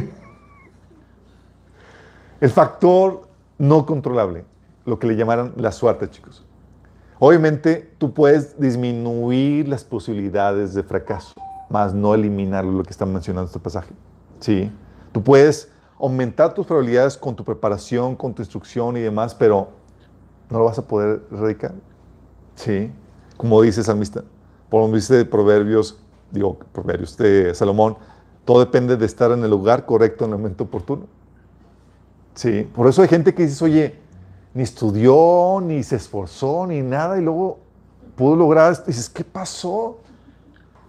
[2.40, 4.46] el factor no controlable,
[4.86, 6.44] lo que le llamaran la suerte, chicos.
[7.20, 11.34] Obviamente tú puedes disminuir las posibilidades de fracaso,
[11.70, 13.94] más no eliminar lo que está mencionando este pasaje.
[14.40, 14.72] Sí,
[15.12, 19.70] tú puedes aumentar tus probabilidades con tu preparación, con tu instrucción y demás, pero
[20.50, 21.74] no lo vas a poder erradicar.
[22.56, 22.92] Sí,
[23.38, 24.24] como dice salmista,
[24.70, 26.00] por lo dice de Proverbios,
[26.32, 27.96] digo, Proverbios de Salomón,
[28.46, 31.08] todo depende de estar en el lugar correcto en el momento oportuno.
[32.36, 34.03] Sí, por eso hay gente que dice, oye,
[34.54, 37.60] ni estudió, ni se esforzó, ni nada, y luego
[38.16, 38.84] pudo lograr esto.
[38.88, 40.00] Y dices, ¿qué pasó?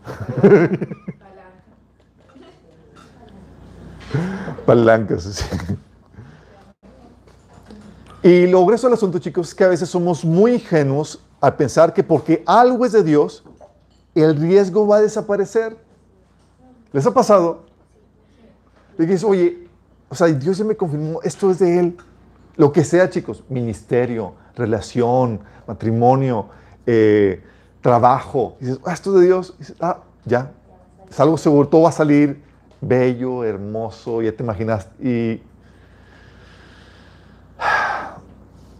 [4.66, 5.24] Palancas.
[5.24, 5.44] Sí.
[8.24, 11.92] Y lo grueso del asunto, chicos, es que a veces somos muy ingenuos al pensar
[11.92, 13.44] que porque algo es de Dios,
[14.14, 15.76] el riesgo va a desaparecer.
[16.90, 17.64] ¿Les ha pasado?
[18.98, 19.68] Y dices, oye,
[20.08, 21.96] o sea, Dios ya me confirmó, esto es de Él.
[22.56, 26.48] Lo que sea, chicos, ministerio, relación, matrimonio,
[26.86, 27.42] eh,
[27.80, 28.56] trabajo.
[28.60, 29.54] Dices, ah, esto es de Dios.
[29.80, 30.52] Ah, ya,
[31.08, 32.42] es algo seguro, todo va a salir
[32.80, 34.88] bello, hermoso, ya te imaginas.
[35.00, 35.42] Y,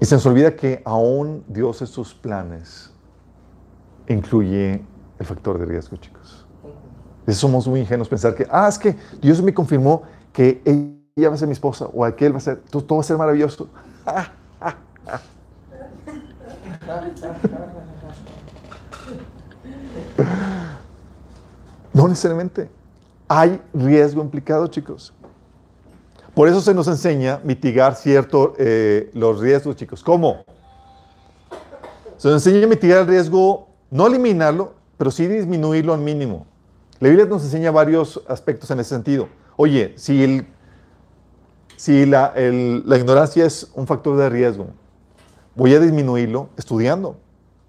[0.01, 2.93] y se nos olvida que aún Dios en sus planes
[4.09, 4.85] incluye
[5.19, 6.47] el factor de riesgo, chicos.
[7.29, 10.61] Somos muy ingenuos pensar que, ah, es que Dios me confirmó que
[11.16, 13.16] ella va a ser mi esposa o aquel va a ser, todo, va a ser
[13.16, 13.68] maravilloso.
[21.92, 22.68] No necesariamente.
[23.29, 25.14] Hay riesgo implicado, chicos.
[26.35, 30.03] Por eso se nos enseña mitigar cierto eh, los riesgos, chicos.
[30.03, 30.44] ¿Cómo?
[32.16, 36.46] Se nos enseña a mitigar el riesgo, no eliminarlo, pero sí disminuirlo al mínimo.
[36.98, 39.29] La Biblia nos enseña varios aspectos en ese sentido.
[39.57, 40.46] Oye, si, el,
[41.77, 44.69] si la, la ignorancia es un factor de riesgo,
[45.55, 47.17] voy a disminuirlo estudiando.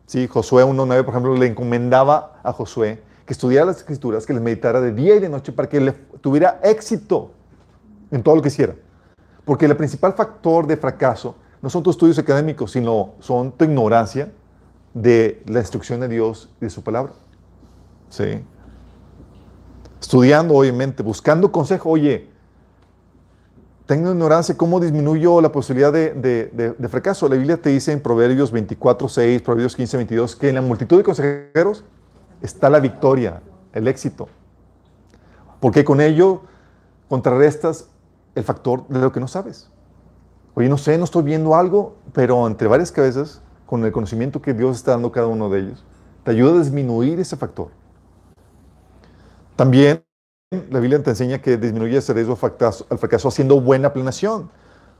[0.05, 4.41] Sí, Josué 1.9, por ejemplo, le encomendaba a Josué que estudiara las escrituras, que les
[4.41, 5.91] meditara de día y de noche para que le
[6.21, 7.31] tuviera éxito
[8.11, 8.75] en todo lo que hiciera.
[9.43, 14.31] Porque el principal factor de fracaso no son tus estudios académicos, sino son tu ignorancia
[14.93, 17.13] de la instrucción de Dios y de su palabra.
[18.09, 18.43] ¿Sí?
[19.99, 21.89] Estudiando, obviamente, buscando consejo.
[21.89, 22.29] Oye,
[23.85, 27.29] tengo ignorancia, ¿cómo disminuyo la posibilidad de, fracaso?
[27.29, 30.97] La Biblia te dice en Proverbios 24, 6, Proverbios 15, 22, que en la multitud
[30.97, 31.83] de consejeros
[32.41, 33.41] está la victoria,
[33.73, 34.27] el éxito.
[35.59, 36.41] Porque con ello
[37.09, 37.89] contrarrestas
[38.33, 39.69] el factor de lo que no sabes.
[40.55, 44.53] Oye, no sé, no estoy viendo algo, pero entre varias cabezas, con el conocimiento que
[44.53, 45.85] Dios está dando a cada uno de ellos,
[46.23, 47.69] te ayuda a disminuir ese factor.
[49.55, 50.04] También
[50.51, 54.49] la Biblia te enseña que disminuye ese riesgo al fracaso haciendo buena planeación.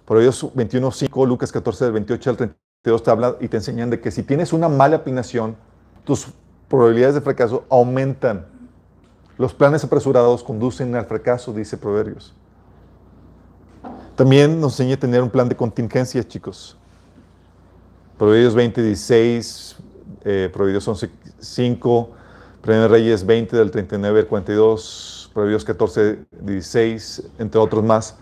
[0.06, 4.00] Por ellos 21.5, Lucas 14, del 28 al 32 te habla y te enseñan de
[4.00, 5.56] que si tienes una mala planeación,
[6.04, 6.28] tus
[6.68, 8.48] probabilidades de fracaso aumentan.
[9.38, 12.34] Los planes apresurados conducen al fracaso, dice Proverbios.
[14.16, 16.78] También nos enseña a tener un plan de contingencia, chicos.
[18.18, 19.76] Proverbios 20, 16,
[20.24, 22.10] eh, Proverbios 11, 5,
[22.62, 28.16] Primer Reyes 20 del 39 al 42, Proverbios 14, 16, entre otros más.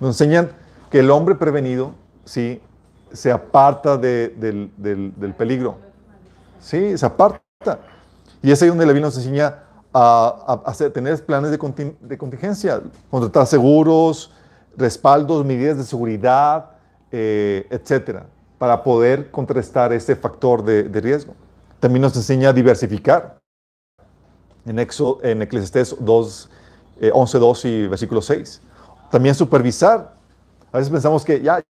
[0.00, 0.50] Nos enseñan
[0.88, 2.62] que el hombre prevenido, sí,
[3.12, 5.78] se aparta del, del peligro.
[6.60, 7.42] Sí, se aparta.
[8.40, 12.80] Y es ahí donde la Biblia nos enseña a, tener planes de, contingencia,
[13.10, 14.32] contratar seguros,
[14.76, 16.70] respaldos, medidas de seguridad,
[17.10, 18.26] eh, etcétera,
[18.58, 21.34] para poder contrarrestar ese factor de, riesgo.
[21.80, 23.40] También nos enseña a diversificar.
[24.66, 26.49] En, Exo, en Eclesiastés 2,
[27.12, 28.60] 11, 2 y versículo 6.
[29.10, 30.14] También supervisar.
[30.72, 31.62] A veces pensamos que ya,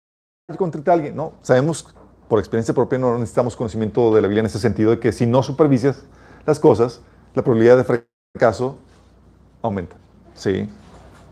[0.49, 1.15] ya contraté a alguien.
[1.15, 1.93] No, sabemos
[2.29, 5.25] por experiencia propia no necesitamos conocimiento de la Biblia en ese sentido de que si
[5.25, 6.03] no supervisas
[6.45, 7.01] las cosas,
[7.33, 8.03] la probabilidad de
[8.35, 8.77] fracaso
[9.63, 9.95] aumenta.
[10.35, 10.69] ¿sí?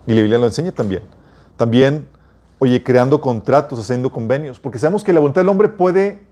[0.07, 1.03] Y la Biblia lo enseña también.
[1.55, 2.07] También,
[2.59, 6.25] oye, creando contratos, haciendo convenios, porque sabemos que la voluntad del hombre puede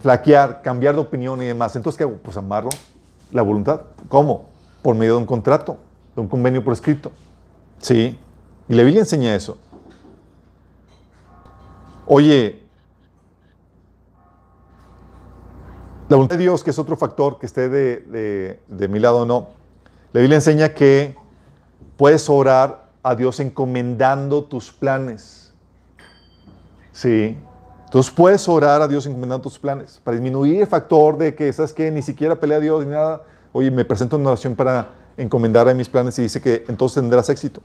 [0.00, 1.76] flaquear, cambiar de opinión y demás.
[1.76, 2.16] Entonces, ¿qué hago?
[2.16, 2.70] Pues amarlo,
[3.32, 3.82] la voluntad.
[4.08, 4.48] ¿Cómo?
[4.88, 5.76] Por medio de un contrato,
[6.14, 7.12] de un convenio por escrito.
[7.78, 8.18] ¿Sí?
[8.70, 9.58] Y la Biblia enseña eso.
[12.06, 12.62] Oye,
[16.08, 19.48] La voluntad de Dios, que es otro factor que esté de, mi lado o no.
[20.14, 21.14] La Biblia enseña que
[21.98, 25.52] puedes orar a Dios encomendando tus planes.
[26.92, 27.36] Sí.
[27.84, 31.74] Entonces puedes orar a Dios encomendando tus planes para disminuir el factor de que, ¿sabes
[31.74, 33.24] que Ni siquiera pelea a Dios ni nada.
[33.58, 37.28] Oye, me presento una oración para encomendar a mis planes y dice que entonces tendrás
[37.28, 37.60] éxito.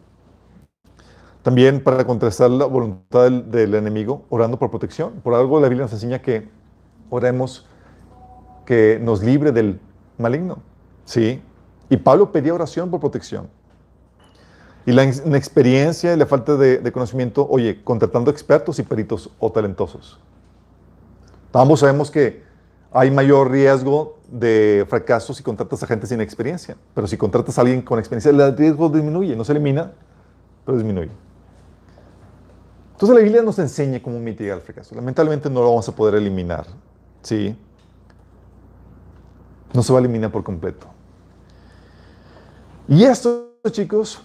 [1.44, 5.12] También para contrastar la voluntad del, enemigo, orando por protección.
[5.22, 6.50] Por algo la Biblia nos enseña que
[7.12, 7.68] oremos
[8.66, 9.80] que nos libre del
[10.18, 10.64] maligno.
[11.06, 11.44] ¿Sí?
[11.92, 13.48] Y Pablo pedía oración por protección.
[14.88, 20.20] Y la inexperiencia y la falta de, conocimiento, oye, contratando expertos y peritos o talentosos.
[21.54, 22.43] Ambos sabemos que
[22.94, 26.78] hay mayor riesgo de fracaso si contratas a gente sin experiencia.
[26.94, 29.92] Pero si contratas a alguien con experiencia, el riesgo disminuye, no se elimina,
[30.66, 31.12] pero disminuye.
[32.94, 34.96] Entonces la Biblia nos enseña cómo mitigar el fracaso.
[34.96, 36.66] Lamentablemente no lo vamos a poder eliminar.
[37.22, 37.56] ¿sí?
[39.74, 40.88] no se va a eliminar por completo.
[42.88, 44.22] Y esto, chicos,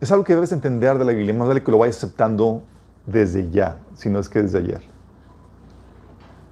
[0.00, 2.62] es algo que debes entender de la Biblia, más vale que lo vayas aceptando
[3.06, 4.93] desde ya, si no es que desde ayer.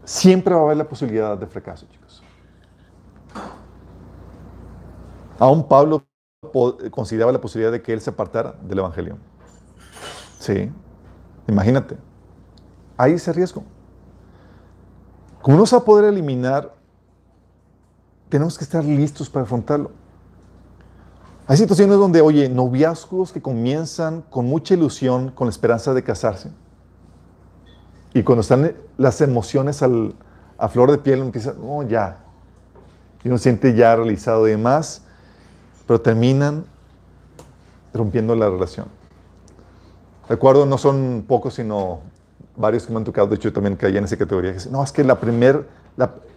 [0.04, 2.22] Siempre va a haber la posibilidad de fracaso, chicos.
[5.38, 6.04] Aún Pablo
[6.90, 9.16] consideraba la posibilidad de que él se apartara del Evangelio.
[10.38, 10.70] Sí,
[11.46, 11.96] imagínate.
[12.96, 13.64] Hay ese riesgo.
[15.40, 16.74] Como no se va a poder eliminar,
[18.28, 19.90] tenemos que estar listos para afrontarlo.
[21.46, 26.50] Hay situaciones donde, oye, noviazgos que comienzan con mucha ilusión, con la esperanza de casarse.
[28.14, 32.18] Y cuando están las emociones a flor de piel, empiezan, no, ya.
[33.24, 35.02] Y uno siente ya realizado y demás,
[35.86, 36.64] pero terminan
[37.94, 38.86] rompiendo la relación.
[40.28, 42.00] Recuerdo, no son pocos, sino
[42.56, 44.82] varios que me han tocado, de hecho yo también caí en esa categoría, que no,
[44.84, 45.66] es que la primer,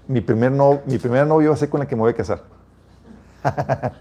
[0.07, 2.15] mi, primer no, mi primera novia va a ser con la que me voy a
[2.15, 2.43] casar.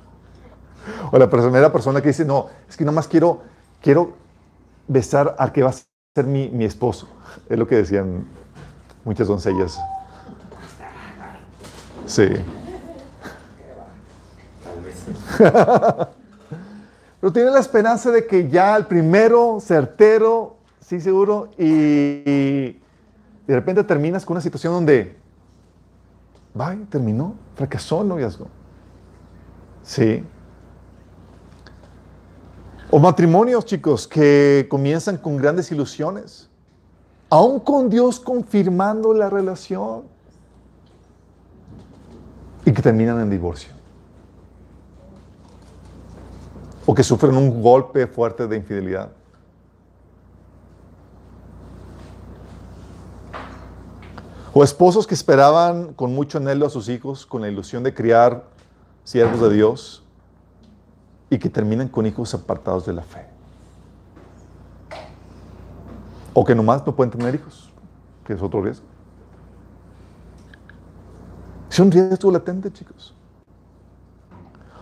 [1.12, 3.42] o la primera persona que dice, no, es que nomás quiero,
[3.80, 4.12] quiero
[4.87, 7.09] besar al que va a ser mi, mi esposo.
[7.48, 8.24] Es lo que decían
[9.05, 9.81] muchas doncellas.
[12.07, 12.29] Sí.
[17.20, 22.81] Pero tiene la esperanza de que ya el primero, certero, sí, seguro, y, de
[23.48, 25.16] repente terminas con una situación donde,
[26.59, 28.46] va, terminó, fracasó el noviazgo.
[29.83, 30.22] Sí.
[32.96, 36.48] O matrimonios, chicos, que comienzan con grandes ilusiones,
[37.28, 40.04] aún con Dios confirmando la relación,
[42.64, 43.74] y que terminan en divorcio.
[46.87, 49.11] o que sufren un golpe fuerte de infidelidad.
[54.52, 58.44] O esposos que esperaban con mucho anhelo a sus hijos con la ilusión de criar
[59.02, 60.03] siervos de Dios
[61.30, 63.26] y que terminan con hijos apartados de la fe.
[66.32, 67.72] O que nomás no pueden tener hijos,
[68.26, 68.87] que es otro riesgo.
[71.70, 73.14] Es un riesgo latente, chicos.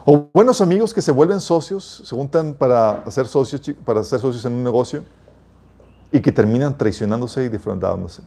[0.05, 4.45] O buenos amigos que se vuelven socios, se juntan para hacer socios, para ser socios
[4.45, 5.05] en un negocio
[6.11, 8.23] y que terminan traicionándose y defraudándose.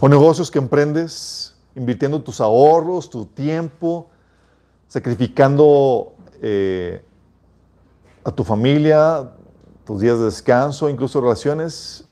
[0.00, 4.08] O negocios que emprendes invirtiendo tus ahorros, tu tiempo,
[4.88, 7.04] sacrificando eh,
[8.24, 9.30] a tu familia,
[9.84, 12.08] tus días de descanso, incluso relaciones,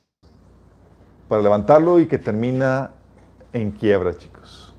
[1.29, 2.92] para levantarlo y que termina
[3.53, 4.75] en quiebra, chicos.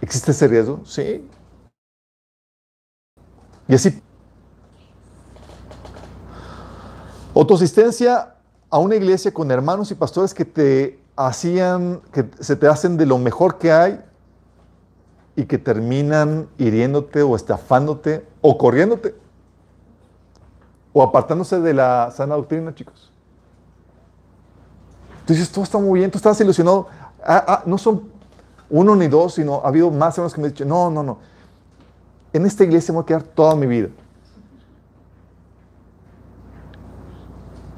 [0.00, 0.80] ¿Existe ese riesgo?
[0.84, 1.28] Sí.
[3.68, 4.02] Y así.
[7.34, 8.34] Autosistencia
[8.68, 13.06] a una iglesia con hermanos y pastores que te hacían, que se te hacen de
[13.06, 14.00] lo mejor que hay
[15.36, 19.14] y que terminan hiriéndote o estafándote o corriéndote
[20.92, 23.10] o apartándose de la sana doctrina, chicos.
[25.26, 26.88] Tú dices, todo está muy bien, tú estás ilusionado.
[27.24, 28.10] Ah, ah, no son
[28.68, 31.18] uno ni dos, sino ha habido más hermanos que me han dicho, no, no, no.
[32.32, 33.88] En esta iglesia me voy a quedar toda mi vida.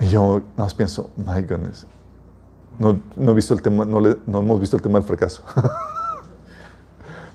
[0.00, 1.86] Y yo nada más pienso, my goodness.
[2.78, 5.42] No, no, he visto el tema, no, no, hemos visto el tema del fracaso.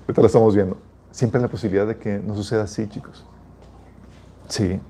[0.02, 0.76] Ahorita lo estamos viendo.
[1.10, 3.24] Siempre hay la posibilidad de que no suceda así, chicos.
[4.48, 4.80] Sí.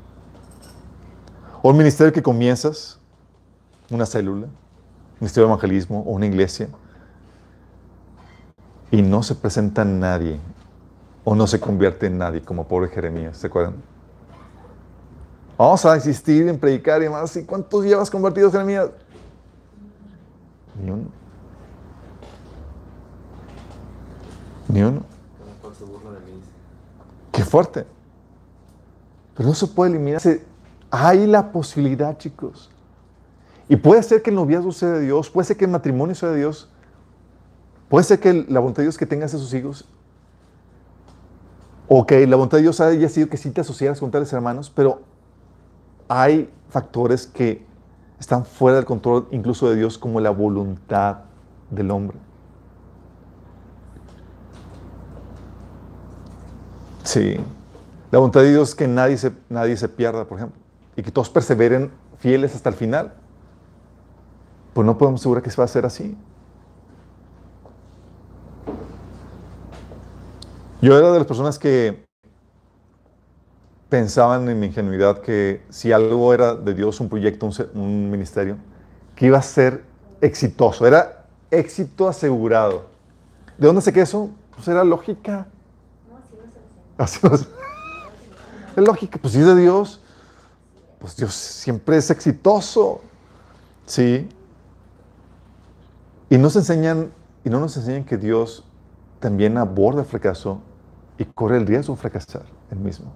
[1.63, 2.99] O un ministerio que comienzas,
[3.91, 4.47] una célula,
[5.21, 6.69] ministerio de evangelismo o una iglesia,
[8.91, 10.41] y no se presenta nadie
[11.23, 13.75] o no se convierte en nadie, como pobre Jeremías, ¿se acuerdan?
[15.57, 17.37] Vamos a insistir en predicar y más.
[17.37, 18.89] ¿Y cuántos llevas convertidos, Jeremías?
[20.83, 21.05] Ni uno.
[24.69, 25.03] Ni uno.
[27.33, 27.87] Qué fuerte.
[29.35, 30.21] Pero no se puede eliminar.
[30.91, 32.71] Hay la posibilidad, chicos.
[33.69, 36.31] Y puede ser que el noviazgo sea de Dios, puede ser que el matrimonio sea
[36.31, 36.69] de Dios,
[37.91, 39.85] Puede ser que la voluntad de Dios que tengas a sus hijos,
[41.89, 44.71] o que la voluntad de Dios haya sido que sí te asociaras con tales hermanos,
[44.73, 45.03] pero
[46.07, 47.67] hay factores que
[48.21, 51.21] están fuera del control incluso de Dios, como la voluntad
[51.71, 52.19] del hombre.
[57.03, 57.39] Sí.
[58.11, 60.61] La voluntad de Dios es que nadie se, nadie se pierda, por ejemplo,
[60.97, 63.15] y que todos perseveren fieles hasta el final.
[64.75, 66.17] Pues no podemos asegurar que se va a hacer así.
[70.83, 72.05] Yo era de las personas que
[73.91, 78.57] pensaban en mi ingenuidad que si algo era de Dios, un proyecto, un, ministerio,
[79.17, 79.85] que iba a ser
[80.21, 82.87] exitoso, era éxito asegurado.
[83.59, 84.31] ¿De dónde sé que eso?
[84.55, 85.47] Pues era lógica.
[86.97, 87.49] Así no es.
[88.77, 90.01] Es lógica, pues si es de Dios,
[91.01, 93.01] pues Dios siempre es exitoso.
[93.85, 94.29] Sí.
[96.29, 97.11] Y enseñan,
[97.45, 98.65] y no nos enseñan que Dios
[99.19, 100.61] también aborda el fracaso
[101.19, 103.13] y corre el riesgo de fracasar el mismo.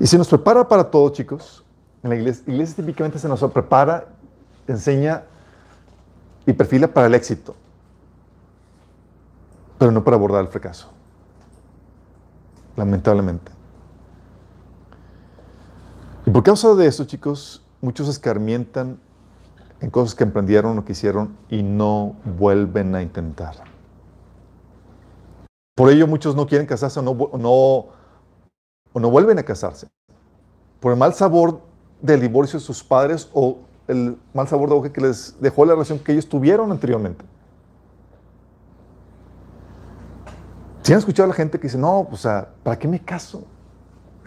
[0.00, 1.64] Y se nos prepara para todo, chicos.
[2.02, 4.06] En la iglesia, iglesia típicamente se nos prepara,
[4.66, 5.24] enseña
[6.46, 7.54] y perfila para el éxito,
[9.78, 10.88] pero no para abordar el fracaso.
[12.76, 13.50] Lamentablemente.
[16.24, 19.00] Y por causa de eso, chicos, muchos escarmientan
[19.80, 23.56] en cosas que emprendieron o que hicieron y no vuelven a intentar.
[25.74, 27.86] Por ello muchos no quieren casarse o no, no,
[28.98, 29.88] o no vuelven a casarse.
[30.80, 31.60] Por el mal sabor
[32.02, 35.72] del divorcio de sus padres o el mal sabor de boca que les dejó la
[35.72, 37.24] relación que ellos tuvieron anteriormente.
[40.82, 43.44] Si han escuchado a la gente que dice, no, o sea, ¿para qué me caso?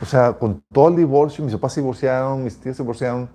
[0.02, 3.30] O sea, con todo el divorcio, mis papás se divorciaron, mis tíos se divorciaron.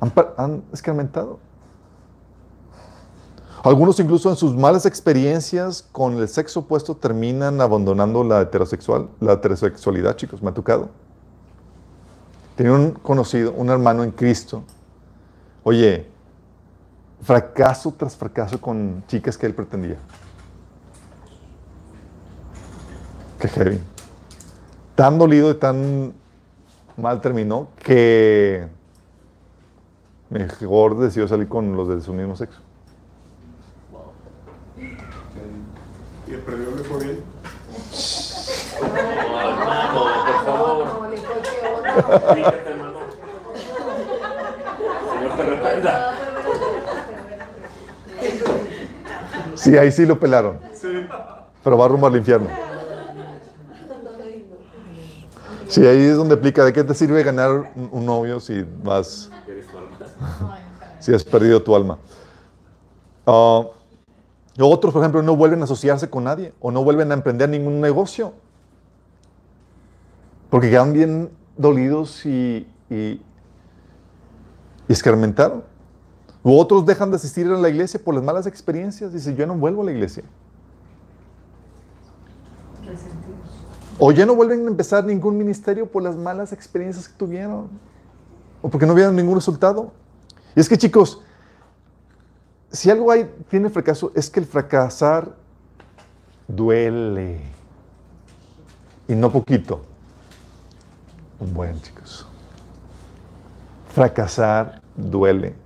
[0.00, 1.38] Han, han escarmentado.
[3.64, 9.34] Algunos incluso en sus malas experiencias con el sexo opuesto terminan abandonando la heterosexual, la
[9.34, 10.90] heterosexualidad, chicos, me ha tocado.
[12.56, 14.64] Tenía un conocido, un hermano en Cristo.
[15.62, 16.06] Oye,
[17.22, 19.96] fracaso tras fracaso con chicas que él pretendía.
[23.38, 23.80] Qué heavy.
[24.96, 26.12] Tan dolido y tan
[26.96, 28.66] mal terminó que
[30.30, 32.60] mejor decidió salir con los de su mismo sexo.
[36.26, 37.20] ¿Y el premio le fue bien?
[38.80, 41.02] No, por favor.
[41.12, 41.12] Fíjate, hermano.
[41.12, 41.91] Señor te reprenda.
[49.54, 50.58] Sí, ahí sí lo pelaron.
[51.62, 52.48] Pero va rumbo al infierno.
[55.68, 56.64] Sí, ahí es donde aplica.
[56.64, 59.30] ¿De qué te sirve ganar un, novio si vas,
[60.98, 61.98] si has perdido tu alma?
[63.26, 63.62] Ah,
[64.60, 67.80] otros, por ejemplo, no vuelven a asociarse con nadie o no vuelven a emprender ningún
[67.80, 68.34] negocio.
[70.50, 71.30] Porque quedan bien
[71.62, 73.22] dolidos y, y,
[74.88, 75.64] y escarmentaron.
[76.42, 79.12] U otros dejan de asistir a la iglesia por las malas experiencias.
[79.12, 80.24] Dicen, yo no vuelvo a la iglesia.
[83.98, 87.68] O ya no vuelven a empezar ningún ministerio por las malas experiencias que tuvieron.
[88.60, 89.92] O porque no vieron ningún resultado.
[90.56, 91.22] Y es que chicos,
[92.72, 95.36] si algo hay, tiene fracaso, es que el fracasar
[96.48, 97.40] duele.
[99.06, 99.91] Y no poquito.
[101.42, 102.24] Un buen, chicos.
[103.88, 105.56] Fracasar duele.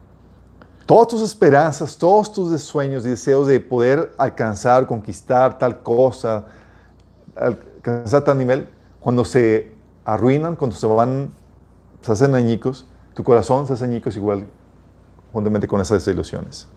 [0.86, 6.46] Todas tus esperanzas, todos tus sueños y deseos de poder alcanzar, conquistar tal cosa,
[7.34, 8.70] alcanzar tal nivel,
[9.00, 9.74] cuando se
[10.06, 11.30] arruinan, cuando se van,
[12.00, 14.46] se hacen añicos, tu corazón se hace añicos igual,
[15.30, 16.68] juntamente con esas ilusiones.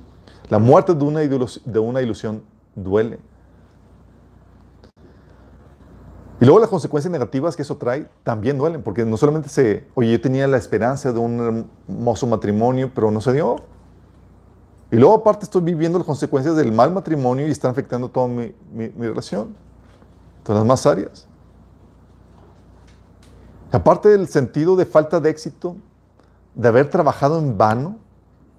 [0.50, 2.44] La muerte de una, de una ilusión
[2.76, 3.18] duele.
[6.42, 10.12] Y luego las consecuencias negativas que eso trae también duelen, porque no solamente se, oye,
[10.12, 13.58] yo tenía la esperanza de un hermoso matrimonio, pero no se dio.
[14.90, 18.56] Y luego aparte estoy viviendo las consecuencias del mal matrimonio y están afectando toda mi,
[18.72, 19.54] mi, mi relación,
[20.44, 21.28] todas las más áreas.
[23.72, 25.76] Aparte del sentido de falta de éxito,
[26.56, 27.98] de haber trabajado en vano,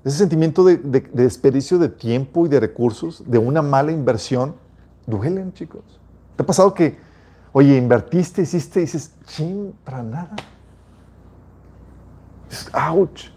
[0.04, 4.54] ese sentimiento de, de, de, desperdicio de tiempo y de recursos, de una mala inversión,
[5.06, 5.82] duelen, chicos.
[6.36, 7.09] ¿Te ha pasado que,
[7.52, 10.36] oye, invertiste, hiciste, dices, ching, para nada?
[12.48, 13.30] Dices, ouch,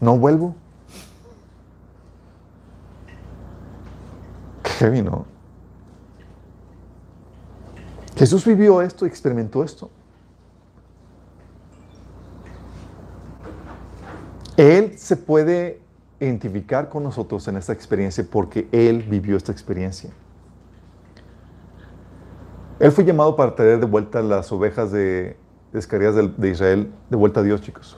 [0.00, 0.54] no vuelvo.
[4.62, 5.26] Qué heavy, ¿no?
[8.16, 9.90] Jesús vivió esto, experimentó esto.
[14.56, 15.80] Él se puede
[16.20, 20.10] identificar con nosotros en esta experiencia porque Él vivió esta experiencia.
[22.80, 25.36] Él fue llamado para traer de vuelta las ovejas de,
[25.72, 27.96] descarriadas de, Israel, de vuelta a Dios, chicos.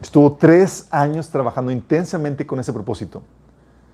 [0.00, 3.22] Estuvo tres años trabajando intensamente con ese propósito,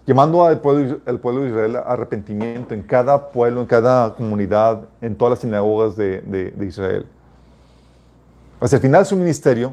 [0.06, 5.30] llamando al pueblo, de Israel a arrepentimiento en cada pueblo, en cada comunidad, en todas
[5.30, 7.06] las sinagogas de Israel.
[8.60, 9.72] Hacia el final de su ministerio,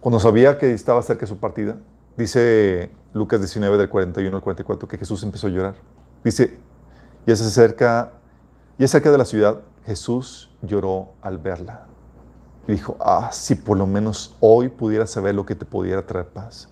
[0.00, 1.76] cuando sabía que estaba cerca de su partida,
[2.16, 5.74] dice Lucas 19 del 41 al 44 que Jesús empezó a llorar.
[6.22, 6.58] Dice,
[7.26, 8.12] y es cerca,
[8.78, 11.86] y es cerca de la ciudad, Jesús lloró al verla.
[12.68, 16.26] Y dijo, ah, si por lo menos hoy pudiera saber lo que te pudiera traer
[16.26, 16.68] paz.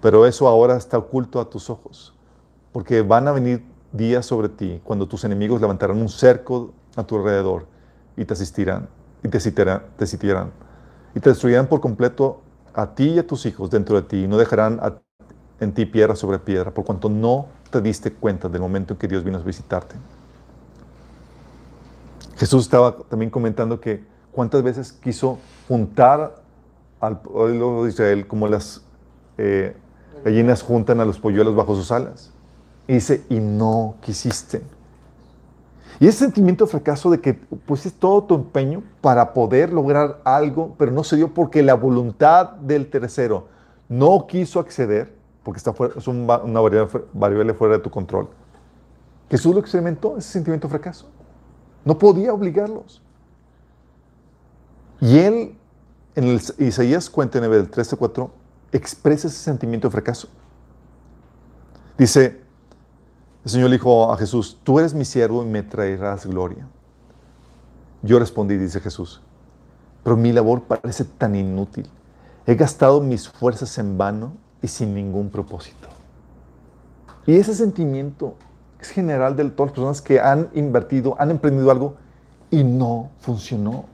[0.00, 2.14] Pero eso ahora está oculto a tus ojos,
[2.72, 7.16] porque van a venir días sobre ti cuando tus enemigos levantarán un cerco a tu
[7.16, 7.66] alrededor
[8.16, 8.88] y te asistirán,
[9.22, 10.04] y te citarán, te
[11.14, 12.42] y te destruirán por completo
[12.74, 15.00] a ti y a tus hijos dentro de ti y no dejarán a,
[15.60, 19.08] en ti piedra sobre piedra, por cuanto no te diste cuenta del momento en que
[19.08, 19.96] Dios vino a visitarte.
[22.36, 25.38] Jesús estaba también comentando que cuántas veces quiso
[25.68, 26.42] juntar
[27.00, 28.82] al pueblo de Israel como las
[29.38, 29.74] eh,
[30.24, 32.32] gallinas juntan a los polluelos bajo sus alas.
[32.86, 34.62] Y dice, y no quisiste.
[35.98, 40.74] Y ese sentimiento de fracaso de que pusiste todo tu empeño para poder lograr algo,
[40.78, 43.48] pero no se dio porque la voluntad del tercero
[43.88, 45.15] no quiso acceder,
[45.46, 46.60] porque está es una
[47.12, 48.28] variable fuera de tu control.
[49.30, 51.06] Jesús lo experimentó, ese sentimiento de fracaso.
[51.84, 53.00] No podía obligarlos.
[55.00, 55.56] Y él,
[56.16, 58.30] en el Isaías 49 del 13 4,
[58.72, 60.26] expresa ese sentimiento de fracaso.
[61.96, 62.40] Dice,
[63.44, 66.66] el Señor dijo a Jesús, tú eres mi siervo y me traerás gloria.
[68.02, 69.22] Yo respondí, dice Jesús,
[70.02, 71.88] pero mi labor parece tan inútil.
[72.46, 75.88] He gastado mis fuerzas en vano y sin ningún propósito.
[77.24, 78.34] Y ese sentimiento
[78.80, 81.94] es general de todas las personas que han invertido, han emprendido algo
[82.50, 83.84] y no funcionó.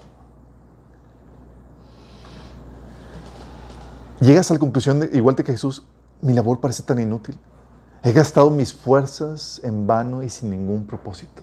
[4.20, 5.84] Llegas a la conclusión, de, igual que Jesús,
[6.22, 7.38] mi labor parece tan inútil.
[8.02, 11.42] He gastado mis fuerzas en vano y sin ningún propósito.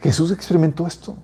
[0.00, 1.16] Jesús experimentó esto.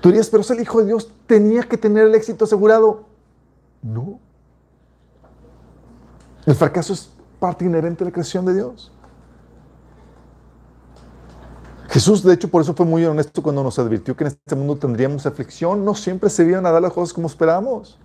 [0.00, 3.04] Tú dirías, pero es el Hijo de Dios, tenía que tener el éxito asegurado.
[3.82, 4.18] No.
[6.48, 8.90] El fracaso es parte inherente de la creación de Dios.
[11.90, 14.74] Jesús, de hecho, por eso fue muy honesto cuando nos advirtió que en este mundo
[14.76, 15.84] tendríamos aflicción.
[15.84, 17.98] No siempre se iban a dar las cosas como esperamos.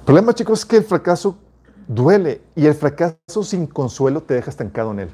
[0.00, 1.38] El problema, chicos, es que el fracaso
[1.86, 5.10] duele y el fracaso sin consuelo te deja estancado en él.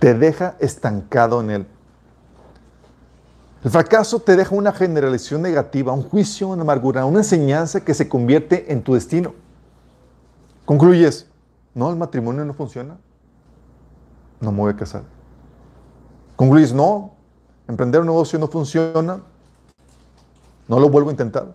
[0.00, 1.66] Te deja estancado en él.
[3.64, 8.08] El fracaso te deja una generalización negativa, un juicio, una amargura, una enseñanza que se
[8.08, 9.34] convierte en tu destino.
[10.64, 11.28] Concluyes,
[11.72, 12.98] no, el matrimonio no funciona.
[14.40, 15.04] No me voy a casar.
[16.34, 17.14] Concluyes, no,
[17.68, 19.22] emprender un negocio no funciona.
[20.66, 21.54] No lo vuelvo a intentar.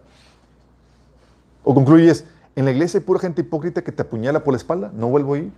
[1.65, 2.23] O concluyes,
[2.55, 5.33] en la iglesia hay pura gente hipócrita que te apuñala por la espalda, no vuelvo
[5.33, 5.51] a ir.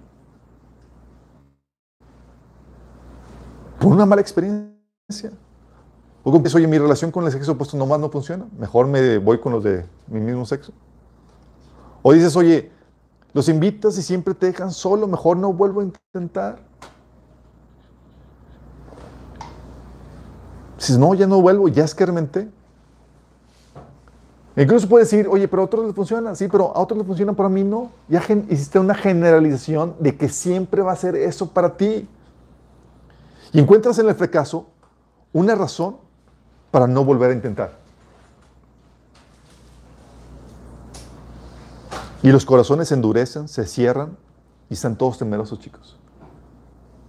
[3.80, 5.32] Por una mala experiencia.
[6.24, 9.40] O concluyes, oye, mi relación con el sexo opuesto nomás no funciona, mejor me voy
[9.40, 10.74] con los de mi mismo sexo.
[12.02, 12.72] O dices, oye,
[13.34, 16.60] los invitas y siempre te dejan solo, mejor no vuelvo a intentar.
[20.78, 22.50] Dices, no, ya no vuelvo, ya escarmenté.
[24.56, 27.34] Incluso puedes decir, oye, pero a otros les funciona, sí, pero a otros les funciona,
[27.34, 27.92] para mí no.
[28.10, 32.08] Ya hiciste una generalización de que siempre va a ser eso para ti.
[33.54, 34.68] Y encuentras en el fracaso
[35.32, 36.09] una razón
[36.72, 37.78] para no volver a intentar.
[42.22, 44.18] Y los corazones se endurecen, se cierran
[44.70, 45.98] y están todos temerosos, chicos.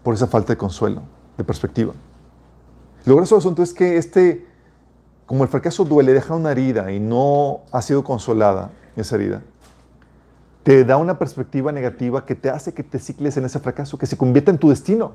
[0.03, 1.03] Por esa falta de consuelo,
[1.37, 1.93] de perspectiva.
[3.05, 4.51] Lo grueso del asunto es que este
[5.31, 9.43] como el fracaso duele, deja una herida y no ha sido consolada esa herida,
[10.65, 14.07] te da una perspectiva negativa que te hace que te cicles en ese fracaso, que
[14.07, 15.13] se convierta en tu destino.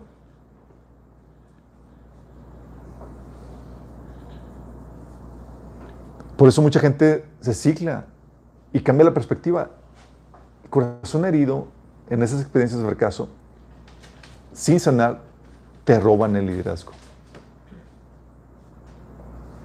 [6.38, 8.06] Por eso mucha gente se cicla
[8.74, 9.72] y cambia la perspectiva.
[10.70, 11.68] Corazón herido
[12.10, 13.30] en esas experiencias de fracaso,
[14.54, 15.22] sin sanar,
[15.86, 16.92] te roban el liderazgo.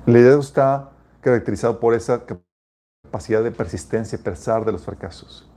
[0.07, 0.91] El liderazgo está
[1.21, 2.23] caracterizado por esa
[3.05, 5.49] capacidad de persistencia a pesar de los fracasos.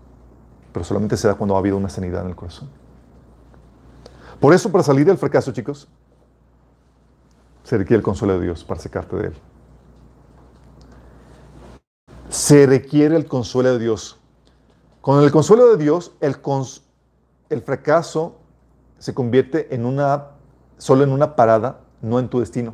[0.72, 2.70] Pero solamente se da cuando ha habido una sanidad en el corazón.
[4.40, 5.88] Por eso, para salir del fracaso, chicos,
[7.64, 9.34] se requiere el consuelo de Dios para secarte de él.
[12.34, 14.20] Se requiere el consuelo de Dios.
[15.02, 16.36] Con el consuelo de Dios, el,
[17.52, 18.38] el fracaso
[18.98, 20.30] se convierte en una,
[20.80, 22.74] solo en una parada, no en tu destino.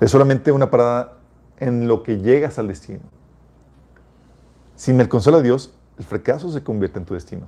[0.00, 1.18] Es solamente una parada
[1.58, 3.04] en lo que llegas al destino.
[4.74, 7.46] Sin el consuelo de Dios, el fracaso se convierte en tu destino.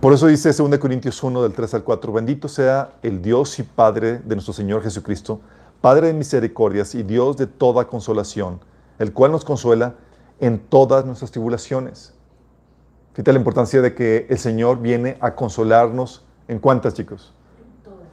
[0.00, 3.64] Por eso dice 2 Corintios 1 del 3 al 4, bendito sea el Dios y
[3.64, 5.40] Padre de nuestro Señor Jesucristo,
[5.80, 8.60] Padre de misericordias y Dios de toda consolación,
[9.00, 9.94] el cual nos consuela
[10.38, 12.14] en todas nuestras tribulaciones.
[13.12, 17.34] Fíjate la importancia de que el Señor viene a consolarnos en cuántas, chicos?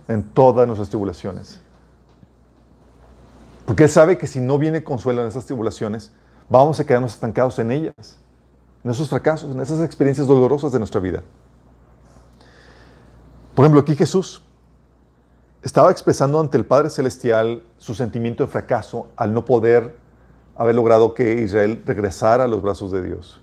[0.07, 1.59] en todas nuestras tribulaciones.
[3.65, 6.11] Porque Él sabe que si no viene consuelo en esas tribulaciones,
[6.49, 8.17] vamos a quedarnos estancados en ellas,
[8.83, 11.23] en esos fracasos, en esas experiencias dolorosas de nuestra vida.
[13.55, 14.43] Por ejemplo, aquí Jesús
[15.63, 19.95] estaba expresando ante el Padre Celestial su sentimiento de fracaso al no poder
[20.57, 23.41] haber logrado que Israel regresara a los brazos de Dios.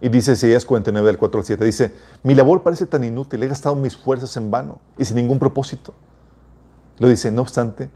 [0.00, 3.48] Y dice Isaías 49, del 4 al 7, dice, mi labor parece tan inútil, he
[3.48, 5.92] gastado mis fuerzas en vano y sin ningún propósito.
[6.98, 7.90] Lo dice, no obstante,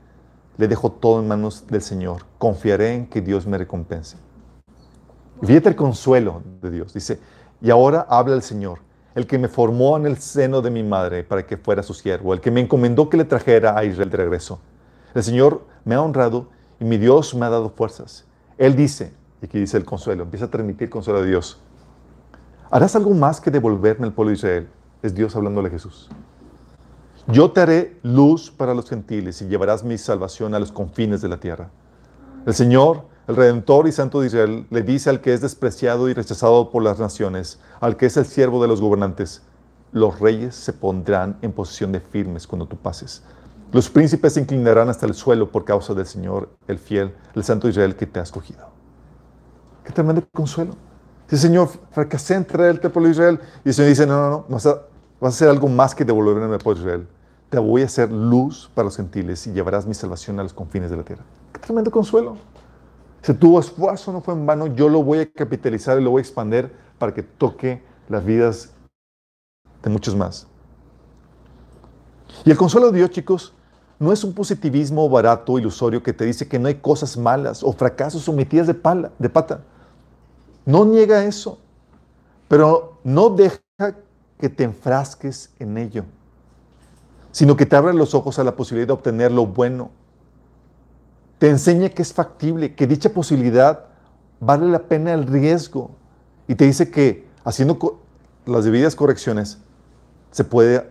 [0.59, 4.18] le dejo todo en manos del Señor, confiaré en que Dios me recompense.
[5.41, 7.20] Y fíjate el consuelo de Dios, dice,
[7.61, 8.80] y ahora habla el Señor,
[9.14, 12.32] el que me formó en el seno de mi madre para que fuera su siervo,
[12.32, 14.60] el que me encomendó que le trajera a Israel de regreso.
[15.14, 16.48] El Señor me ha honrado
[16.80, 18.24] y mi Dios me ha dado fuerzas.
[18.58, 21.60] Él dice, y aquí dice el consuelo, empieza a transmitir consuelo de Dios.
[22.70, 24.68] ¿Harás algo más que devolverme al pueblo de Israel?
[25.02, 26.08] Es Dios hablándole a Jesús.
[27.28, 31.28] Yo te haré luz para los gentiles y llevarás mi salvación a los confines de
[31.28, 31.70] la tierra.
[32.46, 36.14] El Señor, el Redentor y Santo de Israel, le dice al que es despreciado y
[36.14, 39.43] rechazado por las naciones, al que es el siervo de los gobernantes,
[39.93, 43.23] los reyes se pondrán en posición de firmes cuando tú pases.
[43.73, 47.66] Los príncipes se inclinarán hasta el suelo por causa del Señor, el fiel, el Santo
[47.66, 48.66] de Israel que te ha escogido.
[49.85, 50.75] Qué tremendo consuelo.
[51.31, 53.41] Dice, Señor, fracasé en traerte al pueblo de Israel.
[53.64, 54.75] Y el Señor dice, no, no, no, vas a,
[55.20, 57.09] vas a hacer algo más que devolverme al pueblo de Israel.
[57.49, 60.91] Te voy a hacer luz para los gentiles y llevarás mi salvación a los confines
[60.91, 61.23] de la tierra.
[61.53, 62.37] Qué tremendo consuelo.
[63.23, 66.20] Si tu esfuerzo no fue en vano, yo lo voy a capitalizar y lo voy
[66.20, 68.73] a expandir para que toque las vidas
[69.83, 70.49] de muchos más.
[72.45, 73.55] Y el consuelo de Dios, chicos,
[74.01, 77.73] no es un positivismo barato, ilusorio, que te dice que no hay cosas malas o
[77.73, 79.62] fracasos sometidas de, pala, de pata.
[80.66, 81.59] No niega eso,
[82.49, 83.61] pero no deja
[84.39, 86.05] que te enfrasques en ello,
[87.31, 89.91] sino que te abre los ojos a la posibilidad de obtener lo bueno.
[91.43, 93.86] Te enseña que es factible, que dicha posibilidad
[94.38, 95.90] vale la pena el riesgo.
[96.47, 98.01] Y te dice que haciendo
[98.47, 99.59] las debidas correcciones
[100.30, 100.88] se puede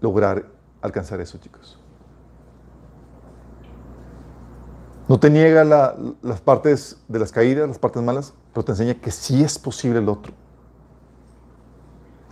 [0.00, 0.46] lograr
[0.80, 1.78] alcanzar eso, chicos.
[5.06, 5.62] No te niega
[6.20, 10.00] las partes de las caídas, las partes malas, pero te enseña que sí es posible
[10.00, 10.32] el otro.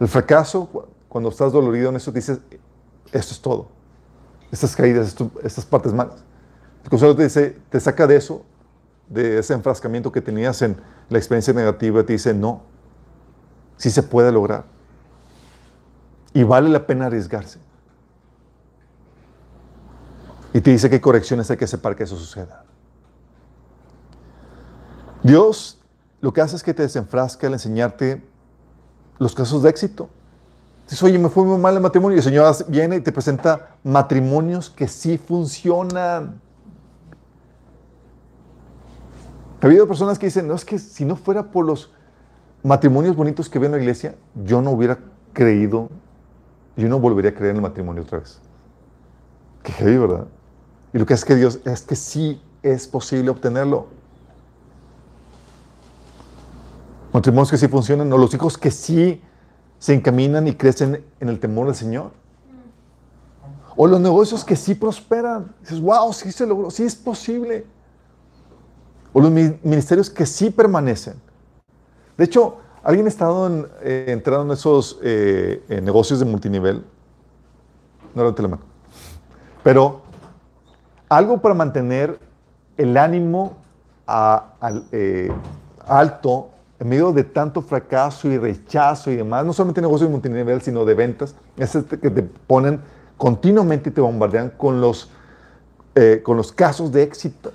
[0.01, 2.41] El fracaso, cuando estás dolorido en eso, dices,
[3.13, 3.69] esto es todo.
[4.51, 5.15] Estas caídas,
[5.45, 6.25] estas partes malas.
[6.85, 8.45] El consuelo te dice, te saca de eso,
[9.09, 10.77] de ese enfrascamiento que tenías en
[11.09, 12.63] la experiencia negativa, te dice, no,
[13.77, 14.65] sí se puede lograr.
[16.33, 17.59] Y vale la pena arriesgarse.
[20.53, 22.65] Y te dice qué correcciones hay que hacer para que eso suceda.
[25.23, 25.81] Dios
[26.21, 28.23] lo que hace es que te desenfrasca al enseñarte
[29.19, 30.09] los casos de éxito.
[30.85, 32.17] Dices, oye, me fue muy mal el matrimonio.
[32.17, 36.41] Y el Señor viene y te presenta matrimonios que sí funcionan.
[39.61, 41.91] Ha habido personas que dicen, no, es que si no fuera por los
[42.63, 44.99] matrimonios bonitos que veo en la iglesia, yo no hubiera
[45.33, 45.91] creído,
[46.77, 48.41] yo no volvería a creer en el matrimonio otra vez.
[49.63, 50.27] Qué heavy, ¿verdad?
[50.93, 53.89] Y lo que es que Dios es que sí es posible obtenerlo.
[57.13, 59.21] matrimonios que sí funcionan, o los hijos que sí
[59.79, 62.13] se encaminan y crecen en el temor del Señor.
[63.77, 65.55] O los negocios que sí prosperan.
[65.61, 67.67] Dices, wow, sí se logró, sí es posible.
[69.13, 71.15] O los ministerios que sí permanecen.
[72.17, 76.85] De hecho, ¿alguien ha estado eh, entrando en esos eh, negocios de multinivel?
[78.15, 78.63] No lo mano.
[79.63, 80.03] Pero
[81.09, 82.19] algo para mantener
[82.77, 83.57] el ánimo
[84.93, 85.31] eh,
[85.87, 90.63] alto en medio de tanto fracaso y rechazo y demás, no solamente negocios de multinivel,
[90.63, 92.81] sino de ventas, es este que te ponen
[93.19, 95.09] continuamente y te bombardean con los
[96.55, 97.53] casos de éxito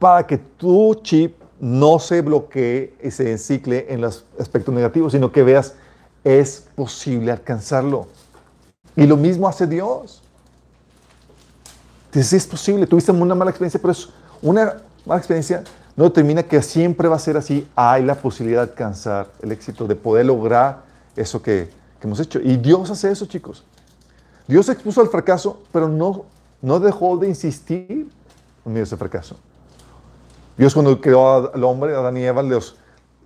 [0.00, 5.30] para que tu chip no se bloquee y se encicle en los aspectos negativos, sino
[5.30, 5.74] que veas,
[6.24, 8.08] es posible alcanzarlo.
[8.96, 10.22] Y lo mismo hace Dios.
[12.12, 14.08] Dices, es posible, tuviste una mala experiencia, pero es
[14.42, 15.62] una mala experiencia
[16.00, 17.68] no determina que siempre va a ser así.
[17.76, 20.82] Hay la posibilidad de alcanzar el éxito, de poder lograr
[21.14, 21.68] eso que,
[22.02, 22.40] hemos hecho.
[22.40, 23.64] Y Dios hace eso, chicos.
[24.46, 26.24] Dios expuso al fracaso, pero no,
[26.62, 28.10] no dejó de insistir
[28.64, 29.36] en ese fracaso.
[30.60, 32.76] Dios cuando creó al hombre, a Adán y Eva, los,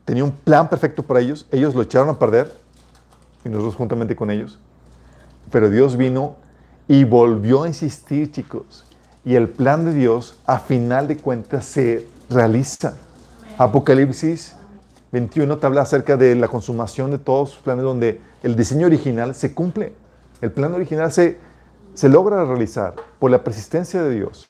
[0.05, 1.49] tenía un plan perfecto para ellos.
[1.51, 2.55] Ellos lo echaron a perder,
[3.45, 4.61] y nosotros juntamente con ellos.
[5.51, 6.37] Pero Dios vino
[6.87, 8.87] y volvió a insistir, chicos.
[9.25, 12.95] Y el plan de Dios, a final de cuentas, se realiza.
[13.59, 14.55] Apocalipsis
[15.11, 19.35] 21 te habla acerca de la consumación de todos sus planes donde el diseño original
[19.35, 19.93] se cumple.
[20.41, 21.41] El plan original se,
[21.95, 24.47] se logra realizar por la persistencia de Dios.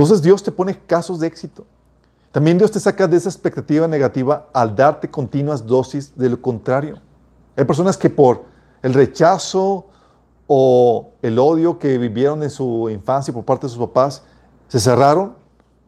[0.00, 1.66] Entonces Dios te pone casos de éxito.
[2.32, 6.96] También Dios te saca de esa expectativa negativa al darte continuas dosis de lo contrario.
[7.54, 8.44] Hay personas que por
[8.80, 9.88] el rechazo
[10.46, 14.22] o el odio que vivieron en su infancia por parte de sus papás,
[14.68, 15.34] se cerraron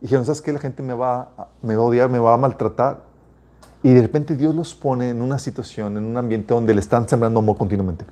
[0.01, 0.53] y dijeron, ¿sabes qué?
[0.53, 1.49] La gente me va, a-
[1.79, 3.05] odiar, me va a maltratar.
[3.83, 7.09] Y de repente Dios los pone en una situación, en un ambiente donde le están
[7.09, 8.05] sembrando amor continuamente.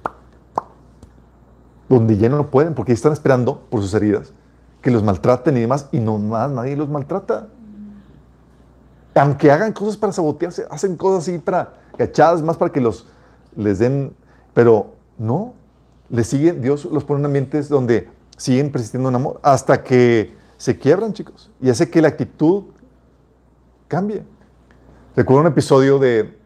[1.90, 4.32] Donde ya no pueden, porque están esperando por sus heridas,
[4.80, 7.48] que los maltraten y demás, y no más, nadie los maltrata.
[9.14, 13.06] Aunque hagan cosas para sabotearse, hacen cosas así para cachadas, más para que los
[13.56, 14.14] les den,
[14.54, 15.54] pero no,
[16.08, 20.78] les siguen, Dios los pone en ambientes donde siguen persistiendo en amor, hasta que se
[20.78, 22.64] quiebran, chicos, y hace que la actitud
[23.88, 24.22] cambie.
[25.16, 26.38] Recuerdo un episodio de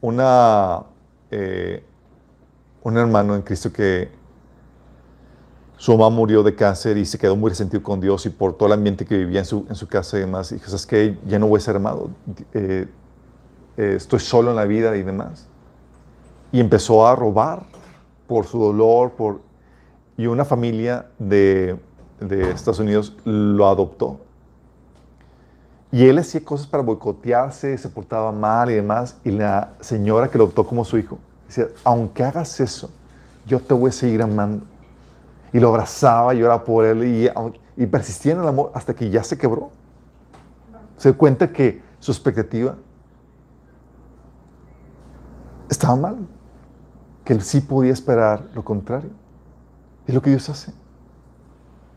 [0.00, 0.84] una,
[1.30, 1.84] eh,
[2.82, 4.19] un hermano en Cristo que
[5.80, 8.66] su mamá murió de cáncer y se quedó muy resentido con Dios y por todo
[8.66, 10.52] el ambiente que vivía en su, en su casa y demás.
[10.52, 11.16] Y dijo, ¿sabes?
[11.26, 12.10] Ya no voy a ser amado.
[12.52, 12.86] Eh,
[13.78, 15.48] eh, estoy solo en la vida y demás.
[16.52, 17.62] Y empezó a robar
[18.26, 19.40] por su dolor, por...
[20.18, 21.80] Y una familia de,
[22.20, 24.20] de Estados Unidos lo adoptó.
[25.90, 29.16] Y él hacía cosas para boicotearse, se portaba mal y demás.
[29.24, 32.90] Y la señora que lo adoptó como su hijo decía, aunque hagas eso,
[33.46, 34.66] yo te voy a seguir amando.
[35.52, 37.30] Y lo abrazaba, lloraba por él y,
[37.76, 39.70] y persistía en el amor hasta que ya se quebró.
[40.96, 42.76] Se cuenta que su expectativa
[45.68, 46.18] estaba mal.
[47.24, 49.10] Que él sí podía esperar lo contrario.
[50.06, 50.72] Es lo que Dios hace.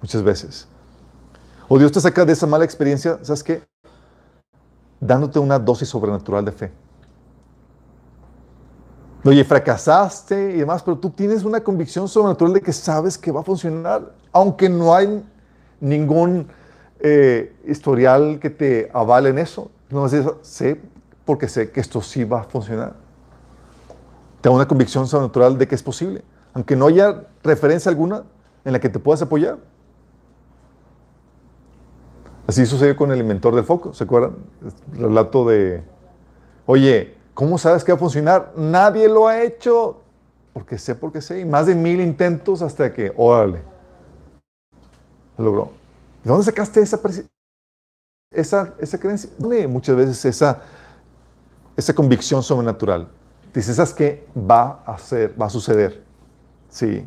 [0.02, 0.68] Muchas veces.
[1.68, 3.64] O Dios te saca de esa mala experiencia, ¿sabes qué?
[5.00, 6.72] Dándote una dosis sobrenatural de fe.
[9.26, 13.40] Oye, fracasaste y demás, pero tú tienes una convicción sobrenatural de que sabes que va
[13.40, 15.24] a funcionar, aunque no hay
[15.80, 16.48] ningún
[17.00, 19.72] eh, historial que te avale en eso.
[19.90, 20.82] No sé,
[21.24, 22.96] porque sé que esto sí va a funcionar.
[24.42, 26.22] Tengo una convicción sobrenatural de que es posible,
[26.54, 28.24] aunque no haya referencia alguna
[28.66, 29.58] en la que te puedas apoyar.
[32.46, 34.36] Así sucedió con el inventor del foco, ¿se acuerdan?
[34.98, 35.82] El relato de,
[36.66, 38.54] oye, ¿cómo sabes que va a funcionar?
[38.56, 40.02] Nadie lo ha hecho.
[40.54, 41.40] Porque sé, porque sé.
[41.40, 43.62] Y más de mil intentos hasta que, órale,
[45.38, 45.72] lo logró.
[46.24, 47.00] ¿De dónde sacaste esa,
[48.32, 49.30] esa, esa creencia?
[49.68, 50.62] Muchas veces esa,
[51.76, 53.10] esa convicción sobrenatural.
[53.54, 54.28] Dices, ¿sabes qué?
[54.38, 56.04] Va a ser, va a suceder.
[56.70, 57.06] Sí.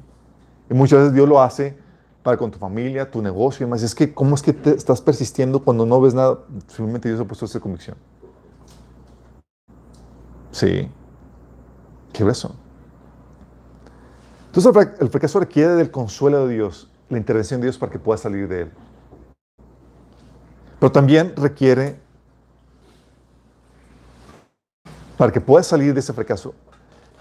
[0.69, 1.77] Y muchas veces Dios lo hace
[2.23, 3.83] para con tu familia, tu negocio y demás.
[3.83, 6.39] Es que, ¿cómo es que te estás persistiendo cuando no ves nada?
[6.67, 7.97] Simplemente Dios ha puesto esa convicción.
[10.57, 10.89] Sí.
[12.15, 12.55] Qué grueso.
[14.47, 18.17] Entonces, el fracaso requiere del consuelo de Dios, la intervención de Dios para que pueda
[18.17, 18.73] salir de él.
[20.81, 22.01] Pero también requiere,
[25.19, 26.55] para que pueda salir de ese fracaso,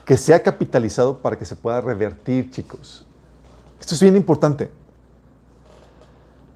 [0.05, 3.05] que sea capitalizado para que se pueda revertir, chicos.
[3.81, 4.71] Esto es bien importante.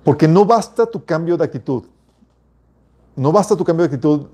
[0.06, 1.84] Porque no basta tu cambio de actitud.
[3.18, 4.28] No basta tu cambio de actitud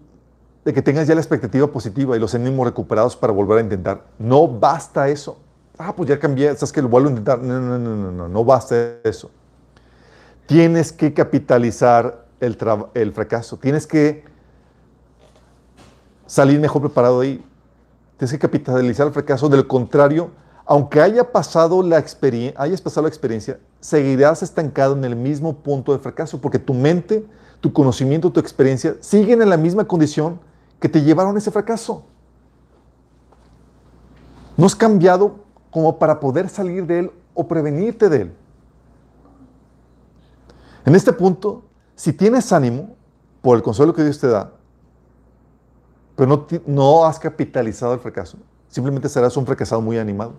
[0.66, 4.04] de que tengas ya la expectativa positiva y los ánimos recuperados para volver a intentar.
[4.18, 5.38] No basta eso.
[5.78, 7.40] Ah, pues ya cambié, sabes que lo vuelvo a intentar.
[7.40, 9.30] No, no, no, no, no, no basta eso.
[10.48, 12.56] Tienes que capitalizar el,
[13.14, 13.58] fracaso.
[13.58, 14.26] Tienes que
[16.26, 17.46] salir mejor preparado ahí.
[18.18, 19.48] Tienes que capitalizar el fracaso.
[19.50, 20.32] De lo contrario,
[20.66, 22.04] aunque haya pasado la
[22.58, 27.24] hayas pasado la experiencia, seguirás estancado en el mismo punto de fracaso, porque tu mente,
[27.62, 30.40] tu conocimiento, tu experiencia siguen en la misma condición
[30.86, 32.04] que te llevaron a ese fracaso.
[34.56, 35.38] No has cambiado
[35.72, 38.36] como para poder salir de él o prevenirte de él.
[40.86, 41.64] En este punto,
[41.96, 42.96] si tienes ánimo
[43.42, 44.52] por el consuelo que Dios te da,
[46.16, 48.38] pero no, no has capitalizado el fracaso,
[48.70, 50.34] simplemente serás un fracasado muy animado.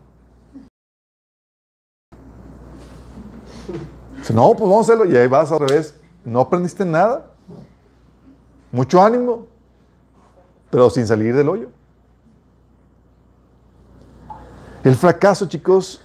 [4.33, 5.11] No, pues vamos a hacerlo.
[5.13, 5.97] Y ahí vas al revés.
[6.25, 7.33] No aprendiste nada.
[8.71, 9.49] Mucho ánimo,
[10.77, 11.71] pero sin salir del hoyo.
[14.85, 16.03] El fracaso, chicos,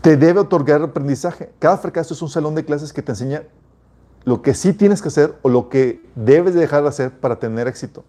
[0.00, 1.52] te debe otorgar aprendizaje.
[1.58, 3.42] Cada fracaso es un salón de clases que te enseña
[4.24, 7.68] lo que sí tienes que hacer o lo que debes dejar de hacer para tener
[7.68, 8.04] éxito.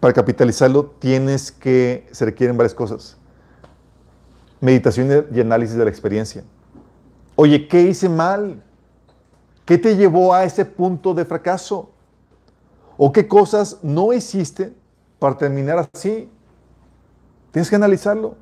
[0.00, 3.18] Para capitalizarlo tienes que, se requieren varias cosas
[4.62, 6.42] meditación y análisis de la experiencia.
[7.36, 8.62] Oye, ¿qué hice mal?
[9.66, 11.90] ¿Qué te llevó a ese punto de fracaso?
[12.96, 14.74] ¿O qué cosas no hiciste
[15.18, 16.30] para terminar así?
[17.50, 18.36] Tienes que analizarlo.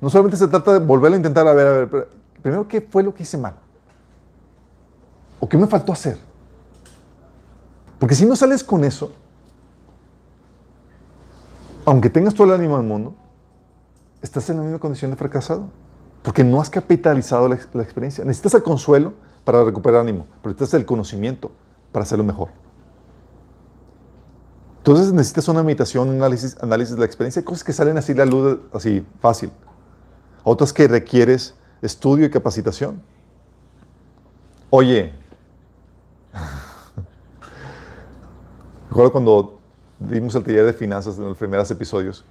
[0.00, 2.08] No solamente se trata de volverlo a intentar, a ver, a ver, pero
[2.42, 3.54] primero, ¿qué fue lo que hice mal?
[5.40, 6.18] ¿O qué me faltó hacer?
[7.98, 9.12] Porque si no sales con eso,
[11.84, 13.14] aunque tengas todo el ánimo del mundo,
[14.20, 15.68] estás en la misma condición de fracasado.
[16.22, 18.24] Porque no has capitalizado la, la experiencia.
[18.24, 21.52] Necesitas el consuelo para recuperar ánimo, pero necesitas el conocimiento
[21.92, 22.48] para hacerlo mejor.
[24.86, 27.40] Entonces necesitas una meditación, un análisis, análisis de la experiencia.
[27.40, 29.50] Hay cosas que salen así la luz, así fácil.
[30.44, 33.02] Otras que requieres estudio y capacitación.
[34.70, 35.12] Oye,
[38.88, 39.58] recuerdo cuando
[39.98, 42.24] dimos el taller de finanzas en los primeros episodios,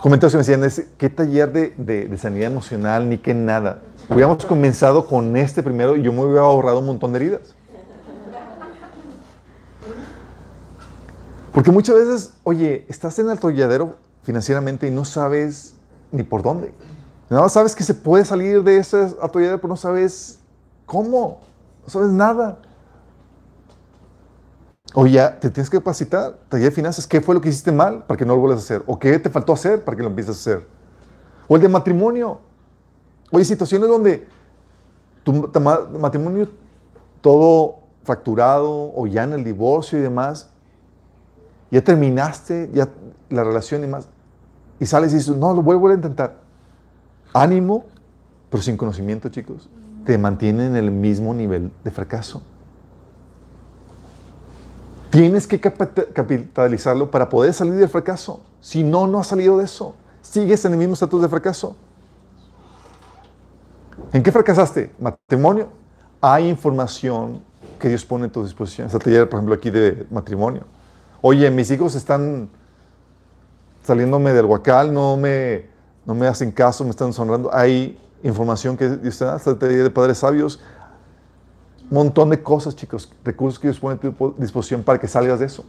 [0.00, 3.82] comentarios me decían, ¿qué taller de, de, de, sanidad emocional ni qué nada?
[4.08, 7.56] Hubiéramos comenzado con este primero y yo me hubiera ahorrado un montón de heridas.
[11.52, 15.74] Porque muchas veces, oye, estás en el atolladero financieramente y no sabes
[16.12, 16.72] ni por dónde.
[17.28, 20.38] Nada más sabes que se puede salir de ese atolladero, pero no sabes
[20.86, 21.40] cómo.
[21.84, 22.58] No sabes nada.
[24.94, 28.04] O ya te tienes que capacitar, taller de finanzas, ¿qué fue lo que hiciste mal
[28.06, 28.82] para que no lo vuelvas a hacer?
[28.86, 30.66] ¿O qué te faltó hacer para que lo empieces a hacer?
[31.46, 32.40] O el de matrimonio.
[33.30, 34.26] Oye, situaciones donde
[35.22, 36.48] tu matrimonio
[37.20, 40.49] todo fracturado o ya en el divorcio y demás,
[41.70, 42.88] ya terminaste ya
[43.28, 44.08] la relación y más,
[44.78, 46.36] y sales y dices, no, lo vuelvo a intentar.
[47.32, 47.84] Ánimo,
[48.48, 49.68] pero sin conocimiento, chicos,
[50.04, 52.42] te mantiene en el mismo nivel de fracaso.
[55.10, 58.40] Tienes que capitalizarlo para poder salir del fracaso.
[58.60, 59.94] Si no, no has salido de eso.
[60.22, 61.76] Sigues en el mismo estatus de fracaso.
[64.12, 64.92] ¿En qué fracasaste?
[64.98, 65.68] Matrimonio.
[66.20, 67.42] Hay información
[67.78, 68.86] que Dios pone a tu disposición.
[68.86, 70.62] Esta taller, por ejemplo, aquí de matrimonio.
[71.22, 72.48] Oye, mis hijos están
[73.82, 75.66] saliéndome del huacal, no me,
[76.06, 77.52] no me hacen caso, me están sonrando.
[77.52, 80.60] Hay información que da, esta taller de padres sabios.
[81.90, 85.40] Un montón de cosas, chicos, recursos que Dios pone a tu disposición para que salgas
[85.40, 85.64] de eso.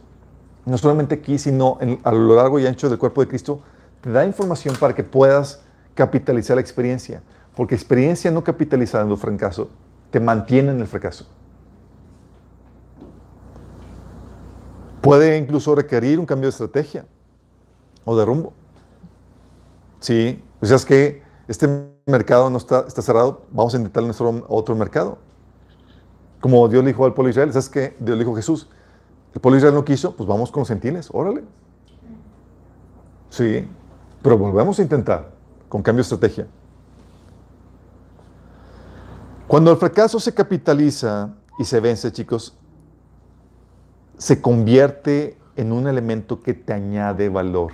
[0.64, 3.60] No solamente aquí, sino a lo largo y ancho del cuerpo de Cristo,
[4.00, 5.62] te da información para que puedas
[5.94, 7.22] capitalizar la experiencia.
[7.56, 9.68] Porque experiencia no capitalizada en el fracaso
[10.12, 11.26] te mantiene en el fracaso.
[15.02, 17.04] Puede incluso requerir un cambio de estrategia
[18.04, 18.52] o de rumbo.
[20.00, 21.68] Sí, o sea, es que este
[22.06, 25.18] mercado no está, está cerrado, vamos a intentar nuestro otro mercado.
[26.40, 27.96] Como Dios le dijo al pueblo Israel, ¿sabes qué?
[27.98, 28.68] Dios le dijo a Jesús,
[29.34, 31.42] el pueblo Israel no quiso, pues vamos con los gentiles, órale.
[33.28, 33.68] Sí,
[34.22, 35.30] pero volvemos a intentar
[35.68, 36.46] con cambio de estrategia.
[39.48, 42.56] Cuando el fracaso se capitaliza y se vence, chicos,
[44.22, 47.72] se convierte en un elemento que te añade valor.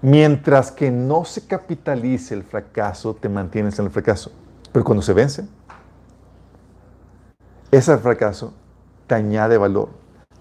[0.00, 4.30] Mientras que no se capitalice el fracaso, te mantienes en el fracaso.
[4.70, 5.44] Pero cuando se vence,
[7.72, 8.54] ese fracaso
[9.08, 9.88] te añade valor,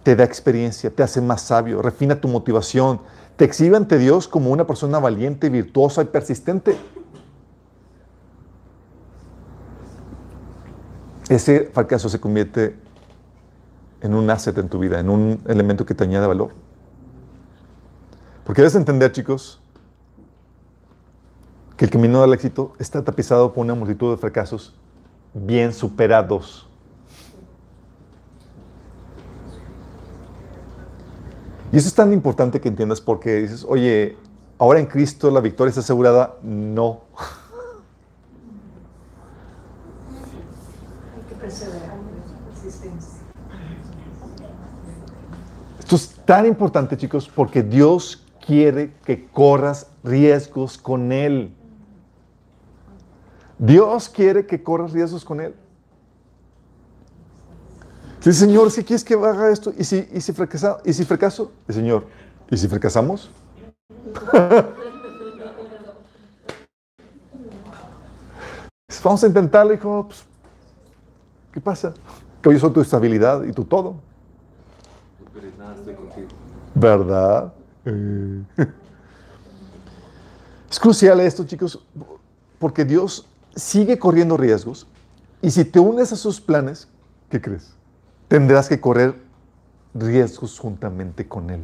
[0.03, 3.01] te da experiencia, te hace más sabio, refina tu motivación,
[3.35, 6.77] te exhibe ante Dios como una persona valiente, virtuosa y persistente.
[11.29, 12.75] Ese fracaso se convierte
[14.03, 16.51] en un asset en tu vida, en un elemento que te añade valor.
[18.43, 19.61] Porque debes entender, chicos,
[21.77, 24.75] que el camino del éxito está tapizado por una multitud de fracasos
[25.33, 26.67] bien superados.
[31.71, 34.15] Y eso es tan importante que entiendas porque dices, oye,
[34.59, 36.35] ahora en Cristo la victoria está asegurada.
[36.43, 37.01] No.
[41.15, 42.05] Hay que perseverar en
[42.45, 43.21] la existencia.
[45.79, 51.53] Esto es tan importante, chicos, porque Dios quiere que corras riesgos con Él.
[53.57, 55.55] Dios quiere que corras riesgos con Él.
[58.19, 61.51] Sí, Señor, si quieres que haga esto, y si, y si, fracasa, y si fracaso,
[61.67, 62.05] el Señor,
[62.49, 63.29] ¿y si fracasamos?
[69.03, 70.05] Vamos a intentarlo, hijo.
[70.07, 70.23] Pues,
[71.51, 71.93] ¿Qué pasa?
[72.41, 73.95] Que hoy soy tu estabilidad y tu todo.
[75.33, 76.29] No eres nada, estoy contigo.
[76.75, 77.53] ¿Verdad?
[77.85, 78.43] Eh.
[80.73, 81.85] Es crucial esto, chicos,
[82.57, 84.87] porque Dios sigue corriendo riesgos
[85.39, 86.87] y si te unes a sus planes,
[87.29, 87.75] ¿qué crees?
[88.27, 89.13] Tendrás que correr
[89.93, 91.63] riesgos juntamente con Él.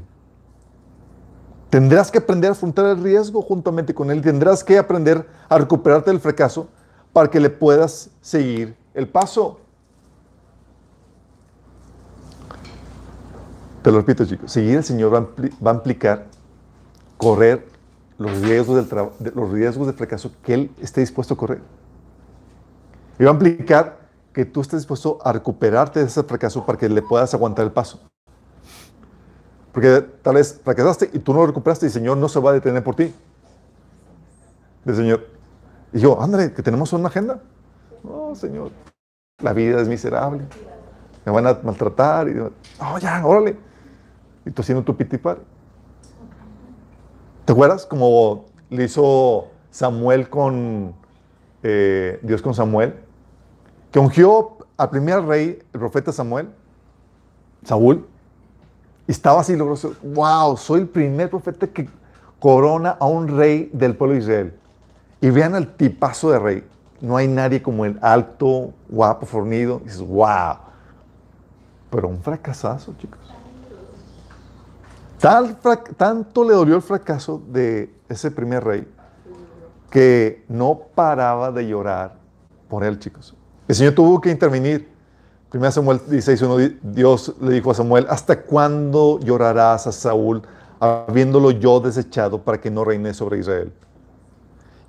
[1.69, 4.21] Tendrás que aprender a afrontar el riesgo juntamente con Él.
[4.21, 6.67] Tendrás que aprender a recuperarte del fracaso
[7.11, 9.59] para que le puedas seguir el paso.
[13.81, 14.51] Te lo repito, chicos.
[14.51, 16.25] Seguir al Señor va a, va implicar
[17.17, 17.65] correr
[18.17, 21.61] los riesgos, del de, los riesgos de fracaso que Él esté dispuesto a correr.
[23.17, 23.99] Y va a implicar
[24.33, 27.71] que tú estés dispuesto a recuperarte de ese fracaso para que le puedas aguantar el
[27.71, 27.99] paso.
[29.71, 32.53] Porque tal vez fracasaste y tú no recuperaste y el Señor no se va a
[32.53, 33.13] detener por ti.
[34.85, 35.27] El Señor.
[35.93, 37.41] Y yo, ándale, que tenemos una agenda.
[38.03, 38.71] No, Señor,
[39.41, 40.43] la vida es miserable.
[41.25, 42.27] Me van a maltratar.
[42.27, 43.68] Y, no, ya, órale.
[44.49, 45.37] Y tú haciendo tu pitipar.
[47.45, 47.85] ¿Te acuerdas?
[47.85, 50.95] Como le hizo Samuel con
[51.61, 52.95] eh, Dios con Samuel,
[53.91, 56.49] que ungió al primer rey, el profeta Samuel,
[57.63, 58.07] Saúl,
[59.05, 59.93] y estaba así logroso.
[60.01, 61.87] Wow, soy el primer profeta que
[62.39, 64.59] corona a un rey del pueblo de Israel.
[65.21, 66.63] Y vean el tipazo de rey.
[67.01, 69.79] No hay nadie como el alto, guapo, fornido.
[69.81, 70.57] Y dices, wow.
[71.91, 73.19] Pero un fracasazo, chicos.
[75.19, 78.87] Tanto le dolió el fracaso de ese primer rey
[79.89, 82.15] que no paraba de llorar
[82.69, 83.35] por él, chicos.
[83.67, 84.87] El Señor tuvo que intervenir.
[85.51, 90.43] 1 Samuel 16.1, Dios le dijo a Samuel, ¿hasta cuándo llorarás a Saúl
[90.79, 93.73] habiéndolo yo desechado para que no reine sobre Israel?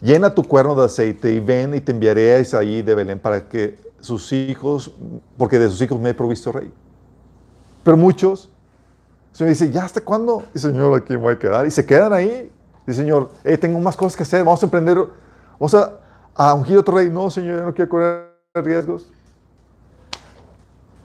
[0.02, 3.48] Llena tu cuerno de aceite y ven y te enviaré a Isaí de Belén para
[3.48, 4.92] que sus hijos,
[5.36, 6.72] porque de sus hijos me he provisto rey.
[7.82, 8.50] Pero muchos,
[9.30, 10.44] el Señor dice, ¿ya hasta cuándo?
[10.54, 11.66] Y Señor, aquí me voy a quedar.
[11.66, 12.50] Y se quedan ahí.
[12.86, 14.98] Dice, Señor, tengo más cosas que hacer, vamos a emprender,
[15.58, 15.92] vamos a,
[16.34, 17.08] a ungir otro rey.
[17.08, 19.10] No, Señor, yo no quiero correr riesgos.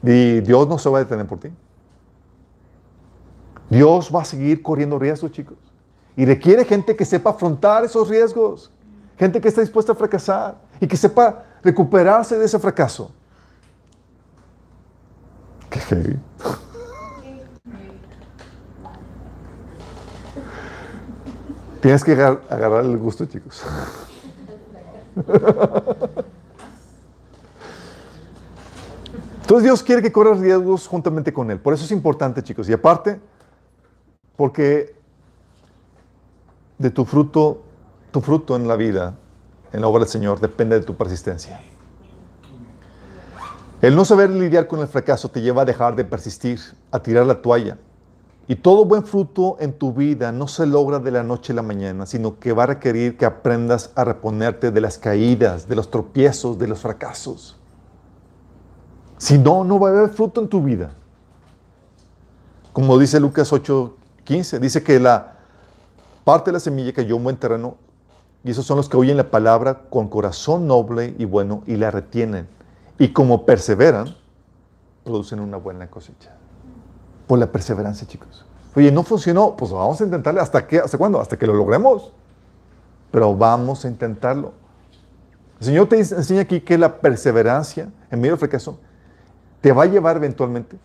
[0.01, 1.49] Y Dios no se va a detener por ti.
[3.69, 5.57] Dios va a seguir corriendo riesgos, chicos.
[6.15, 8.71] Y requiere gente que sepa afrontar esos riesgos.
[9.17, 13.11] Gente que esté dispuesta a fracasar y que sepa recuperarse de ese fracaso.
[15.69, 16.19] Qué heavy.
[21.85, 23.61] Tienes que agarrar el gusto, chicos.
[29.41, 31.59] Entonces Dios quiere que corras riesgos juntamente con Él.
[31.59, 32.67] Por eso es importante, chicos.
[32.69, 33.19] Y aparte,
[34.35, 34.95] porque
[36.79, 37.61] de tu fruto,
[38.09, 39.13] tu fruto en la vida,
[39.71, 41.61] en la obra del Señor, depende de tu persistencia.
[43.83, 46.59] El no saber lidiar con el fracaso te lleva a dejar de persistir,
[46.89, 47.77] a tirar la toalla,
[48.47, 51.63] y todo buen fruto en tu vida no se logra de la noche a la
[51.63, 55.89] mañana, sino que va a requerir que aprendas a reponerte de las caídas, de los
[55.89, 57.57] tropiezos, de los fracasos.
[59.17, 60.91] Si no, no va a haber fruto en tu vida.
[62.71, 65.37] Como dice Lucas 8:15, dice que la
[66.23, 67.77] parte de la semilla cayó en buen terreno
[68.43, 71.89] y esos son los que oyen la palabra con corazón noble y bueno y la
[71.89, 72.47] retienen.
[72.99, 74.15] Y como perseveran,
[75.03, 76.35] producen una buena cosecha
[77.27, 78.45] por la perseverancia, chicos.
[78.75, 80.41] Oye, no funcionó, pues vamos a intentarle.
[80.41, 80.79] ¿Hasta qué?
[80.79, 81.19] ¿Hasta cuándo?
[81.19, 82.11] Hasta que lo logremos.
[83.11, 84.53] Pero vamos a intentarlo.
[85.59, 88.77] El Señor te enseña aquí que la perseverancia en medio del fracaso
[89.61, 90.77] te va a llevar eventualmente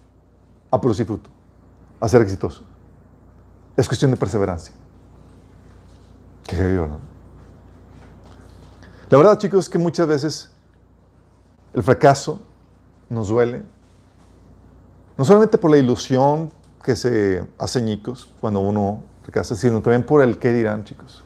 [0.71, 1.29] a producir fruto,
[1.99, 2.63] a ser exitoso.
[3.77, 4.75] Es cuestión de perseverancia.
[6.47, 6.99] Qué ¿no?
[9.09, 10.51] La verdad, chicos, es que muchas veces
[11.75, 12.41] el fracaso
[13.09, 13.63] nos duele,
[15.21, 16.51] no solamente por la ilusión
[16.83, 21.23] que se hace ñicos cuando uno fracasa, sino también por el qué dirán, chicos.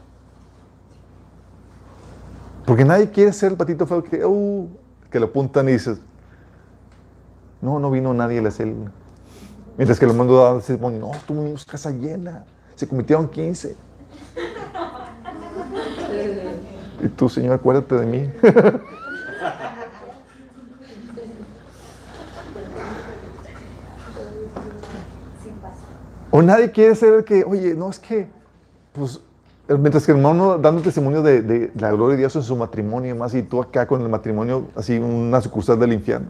[2.67, 4.69] Porque nadie quiere ser el patito feo que, uh,
[5.09, 6.01] que lo apuntan y dices,
[7.63, 8.91] no, no vino nadie a la célula.
[9.77, 13.77] Mientras que lo mando a decir, no, tuvimos casa llena, se cometieron 15.
[17.01, 18.33] y tú, Señor, acuérdate de mí.
[26.37, 28.27] O nadie quiere ser el que, oye, no es que,
[28.93, 29.21] pues,
[29.69, 33.17] mientras que el hermano dando testimonio de, la gloria de Dios en su matrimonio y
[33.17, 36.27] más, y tú acá con el matrimonio, así una sucursal del infierno.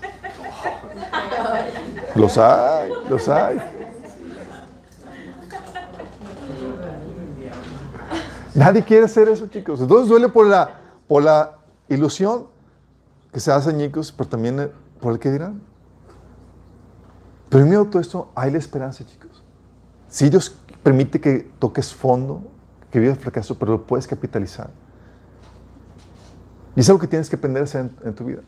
[2.14, 3.58] Los hay, los hay.
[8.54, 9.78] Nadie quiere hacer eso, chicos.
[9.78, 10.70] Entonces duele por la,
[11.06, 11.58] por la
[11.90, 12.46] ilusión
[13.30, 14.70] que se hace, chicos, pero también
[15.02, 15.60] por el que dirán.
[17.50, 19.23] Pero en medio de todo esto hay la esperanza, chicos.
[20.14, 22.44] Si Dios permite que toques fondo,
[22.92, 24.70] que vivas fracaso, pero lo puedes capitalizar.
[26.76, 28.42] Y es algo que tienes que aprender a hacer en, tu vida.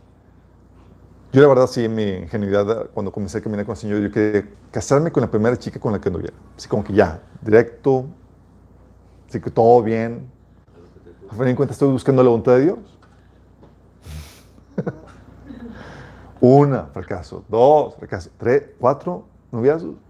[1.32, 4.12] Yo la verdad, sí, en mi ingenuidad, cuando comencé a caminar con el Señor, yo
[4.12, 6.36] quería casarme con la primera chica con la que anduviera.
[6.56, 8.06] Así como que ya, directo,
[9.28, 10.30] así que todo bien.
[11.28, 12.78] A fin de cuentas estoy buscando la voluntad de Dios.
[16.40, 17.44] Una, fracaso.
[17.48, 18.30] Dos, fracaso.
[18.38, 20.05] Tres, cuatro, noviazgos.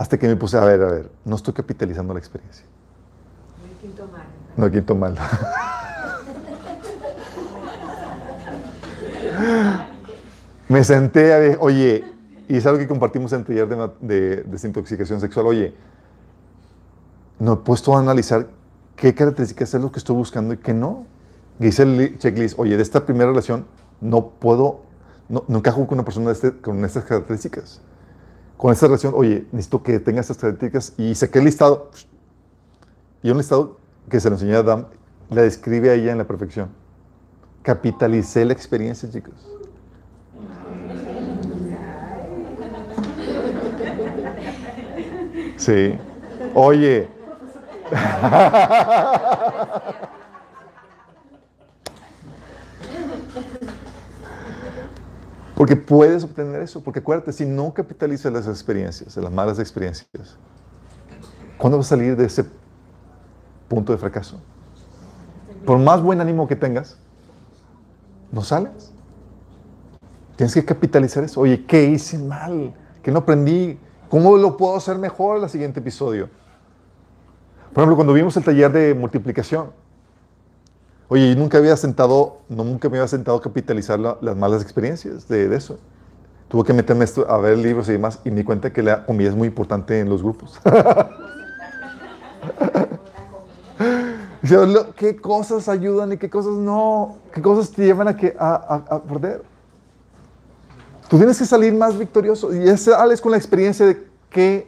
[0.00, 2.64] Hasta que me puse a ver, a ver, no estoy capitalizando la experiencia.
[3.58, 4.22] No hay quinto mal.
[4.56, 5.14] No hay quinto mal.
[10.68, 12.02] me senté a ver, oye,
[12.48, 15.44] y es algo que compartimos en taller de, de desintoxicación sexual.
[15.46, 15.74] Oye,
[17.38, 18.46] no he puesto a analizar
[18.96, 21.04] qué características es lo que estoy buscando y qué no.
[21.58, 23.66] Y hice el li- checklist, oye, de esta primera relación
[24.00, 24.80] no puedo,
[25.28, 27.82] no, no encajo con una persona de este- con estas características.
[28.60, 31.90] Con esta relación, oye, necesito que tenga estas características y saqué el listado.
[33.22, 33.78] Y un listado
[34.10, 34.84] que se lo enseñé a Adam,
[35.30, 36.68] la describe a ella en la perfección.
[37.62, 39.32] Capitalicé la experiencia, chicos.
[45.56, 45.94] Sí.
[46.52, 47.08] Oye.
[55.60, 56.82] Porque puedes obtener eso.
[56.82, 60.08] Porque acuérdate, si no capitalizas las experiencias, las malas experiencias,
[61.58, 62.46] ¿cuándo vas a salir de ese
[63.68, 64.40] punto de fracaso?
[65.66, 66.96] Por más buen ánimo que tengas,
[68.32, 68.90] no sales.
[70.36, 71.42] Tienes que capitalizar eso.
[71.42, 72.72] Oye, ¿qué hice mal?
[73.02, 73.78] ¿Qué no aprendí?
[74.08, 76.30] ¿Cómo lo puedo hacer mejor en el siguiente episodio?
[77.74, 79.72] Por ejemplo, cuando vimos el taller de multiplicación,
[81.10, 84.62] oye, yo nunca había sentado, no, nunca me había sentado a capitalizar la- las malas
[84.62, 85.78] experiencias de, eso.
[86.48, 89.28] Tuve que meterme a ver libros y demás, y me di cuenta que la comida
[89.28, 90.58] es muy importante en los grupos.
[94.96, 97.18] ¿Qué cosas ayudan y qué cosas no?
[97.32, 98.16] ¿Qué cosas te llevan a,
[99.02, 99.42] perder?
[101.08, 102.54] Tú tienes que salir más victorioso.
[102.54, 104.66] Y es, sales con la experiencia de qué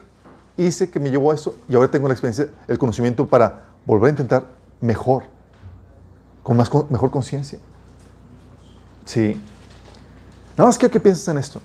[0.56, 1.56] hice que me llevó a eso.
[1.68, 4.44] Y ahora tengo la experiencia, el conocimiento para volver a intentar
[4.80, 5.31] mejor.
[6.42, 7.58] Con más, mejor conciencia.
[9.04, 9.40] Sí.
[10.56, 11.60] Nada más quiero que pienses en esto.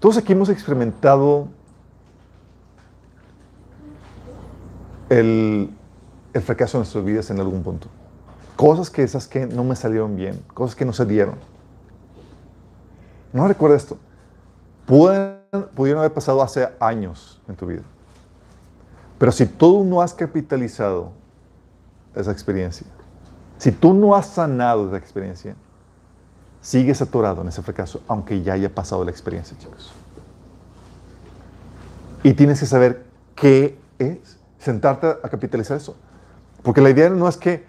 [0.00, 1.48] Todos aquí hemos experimentado
[5.08, 5.70] el,
[6.32, 7.88] el fracaso en nuestras vidas en algún punto.
[8.56, 11.36] Cosas que esas que no me salieron bien, cosas que no se dieron.
[13.32, 13.98] No recuerda esto.
[14.86, 17.82] Pudieron haber pasado hace años en tu vida.
[19.18, 21.12] Pero si tú no has capitalizado
[22.14, 22.86] esa experiencia,
[23.58, 25.54] si tú no has sanado esa experiencia,
[26.60, 29.92] sigues atorado en ese fracaso, aunque ya haya pasado la experiencia, chicos.
[32.22, 33.04] Y tienes que saber
[33.34, 35.96] qué es, sentarte a capitalizar eso.
[36.62, 37.64] Porque la idea no es que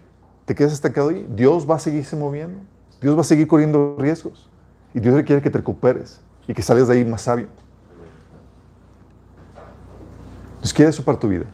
[0.46, 1.28] te quedes estancado ahí.
[1.30, 2.60] Dios va a seguirse moviendo.
[3.02, 4.50] Dios va a seguir corriendo riesgos.
[4.94, 7.48] Y Dios quiere que te recuperes y que salgas de ahí más sabio.
[10.62, 11.46] Dios quiere eso para tu vida.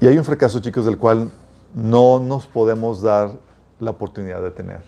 [0.00, 1.30] Y hay un fracaso, chicos, del cual
[1.74, 3.32] no nos podemos dar
[3.78, 4.82] la oportunidad de tener.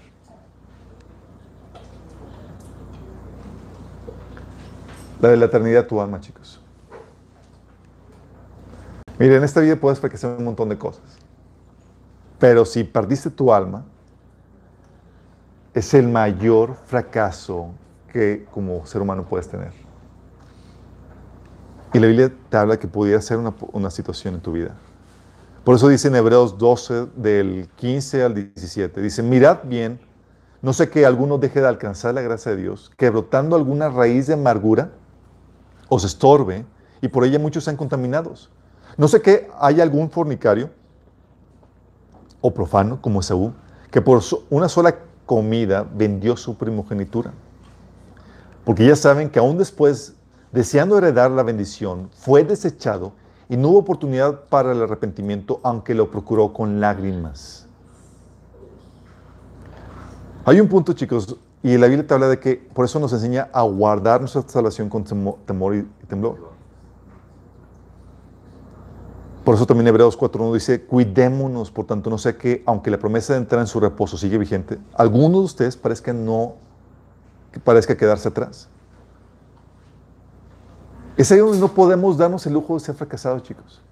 [5.20, 6.60] La de la eternidad de tu alma, chicos.
[9.18, 11.04] Mira, en esta vida puedes fracasar un montón de cosas.
[12.38, 13.84] Pero si perdiste tu alma,
[15.74, 17.68] es el mayor fracaso
[18.10, 19.72] que como ser humano puedes tener.
[21.92, 24.74] Y la Biblia te habla que pudiera ser una, una situación en tu vida.
[25.64, 30.00] Por eso dice en Hebreos 12, del 15 al 17, dice, mirad bien,
[30.60, 34.26] no sé que alguno deje de alcanzar la gracia de Dios, que brotando alguna raíz
[34.26, 34.90] de amargura
[35.88, 36.64] os estorbe
[37.00, 38.50] y por ella muchos sean contaminados.
[38.96, 40.70] No sé que haya algún fornicario
[42.40, 43.52] o profano como Esaú,
[43.92, 44.20] que por
[44.50, 44.96] una sola
[45.26, 47.32] comida vendió su primogenitura.
[48.64, 50.14] Porque ya saben que aún después,
[50.50, 53.12] deseando heredar la bendición, fue desechado
[53.52, 57.66] y no hubo oportunidad para el arrepentimiento, aunque lo procuró con lágrimas.
[60.46, 63.50] Hay un punto, chicos, y la Biblia te habla de que por eso nos enseña
[63.52, 66.50] a guardar nuestra salvación con temo- temor y temblor.
[69.44, 73.34] Por eso también Hebreos 4.1 dice, cuidémonos, por tanto, no sea que, aunque la promesa
[73.34, 76.54] de entrar en su reposo sigue vigente, algunos de ustedes parezca no,
[77.64, 78.70] parezca quedarse atrás.
[81.16, 83.82] Es ahí donde no podemos darnos el lujo de ser fracasados, chicos.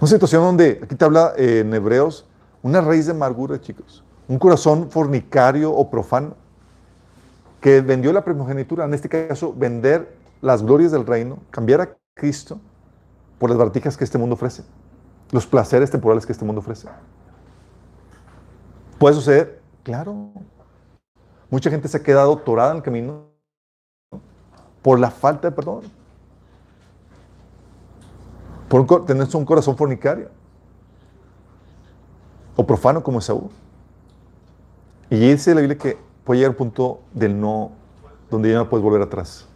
[0.00, 2.26] Una situación donde, aquí te habla eh, en Hebreos,
[2.62, 4.04] una raíz de amargura, chicos.
[4.28, 6.36] Un corazón fornicario o profano
[7.60, 12.58] que vendió la primogenitura, en este caso, vender las glorias del reino, cambiar a Cristo
[13.38, 14.62] por las baratijas que este mundo ofrece,
[15.32, 16.88] los placeres temporales que este mundo ofrece.
[18.98, 19.60] ¿Puede suceder?
[19.82, 20.32] Claro.
[21.50, 23.29] Mucha gente se ha quedado torada en el camino
[24.82, 25.82] por la falta de perdón.
[28.68, 30.28] Por tener un corazón fornicario.
[32.56, 33.50] O profano como Esaú.
[35.10, 37.72] Y dice la Biblia que puede llegar a un punto del no,
[38.30, 39.46] donde ya no puedes volver atrás.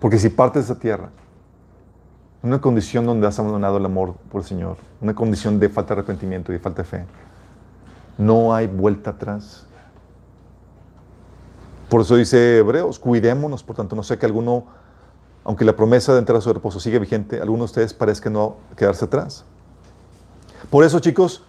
[0.00, 1.10] Porque si partes de esa tierra,
[2.42, 6.00] una condición donde has abandonado el amor por el Señor, una condición de falta de
[6.00, 7.04] arrepentimiento y de falta de fe.
[8.18, 9.64] No hay vuelta atrás.
[11.92, 14.64] Por eso dice Hebreos, cuidémonos, por tanto, no sé que alguno,
[15.44, 18.56] aunque la promesa de entrar a su reposo sigue vigente, alguno de ustedes parezca no
[18.78, 19.44] quedarse atrás.
[20.70, 21.44] Por eso, chicos,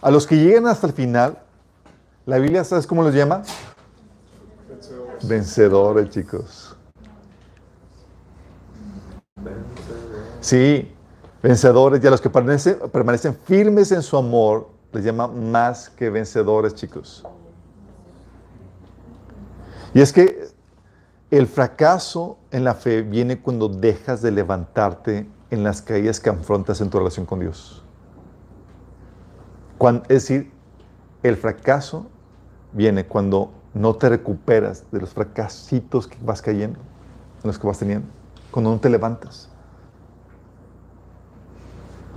[0.00, 1.40] a los que lleguen hasta el final,
[2.24, 3.42] la Biblia, ¿sabes cómo los llama?
[4.66, 5.28] Vencedores.
[5.28, 6.76] Vencedores, chicos.
[10.40, 10.90] Sí,
[11.42, 12.02] vencedores.
[12.02, 16.74] Y a los que permanecen, permanecen firmes en su amor, les llama más que vencedores,
[16.74, 17.26] chicos.
[19.94, 20.48] Y es que
[21.30, 26.80] el fracaso en la fe viene cuando dejas de levantarte en las caídas que afrontas
[26.80, 27.82] en tu relación con Dios.
[30.04, 30.52] Es decir,
[31.22, 32.06] el fracaso
[32.72, 36.78] viene cuando no te recuperas de los fracasitos que vas cayendo,
[37.42, 38.06] en los que vas teniendo,
[38.50, 39.48] cuando no te levantas.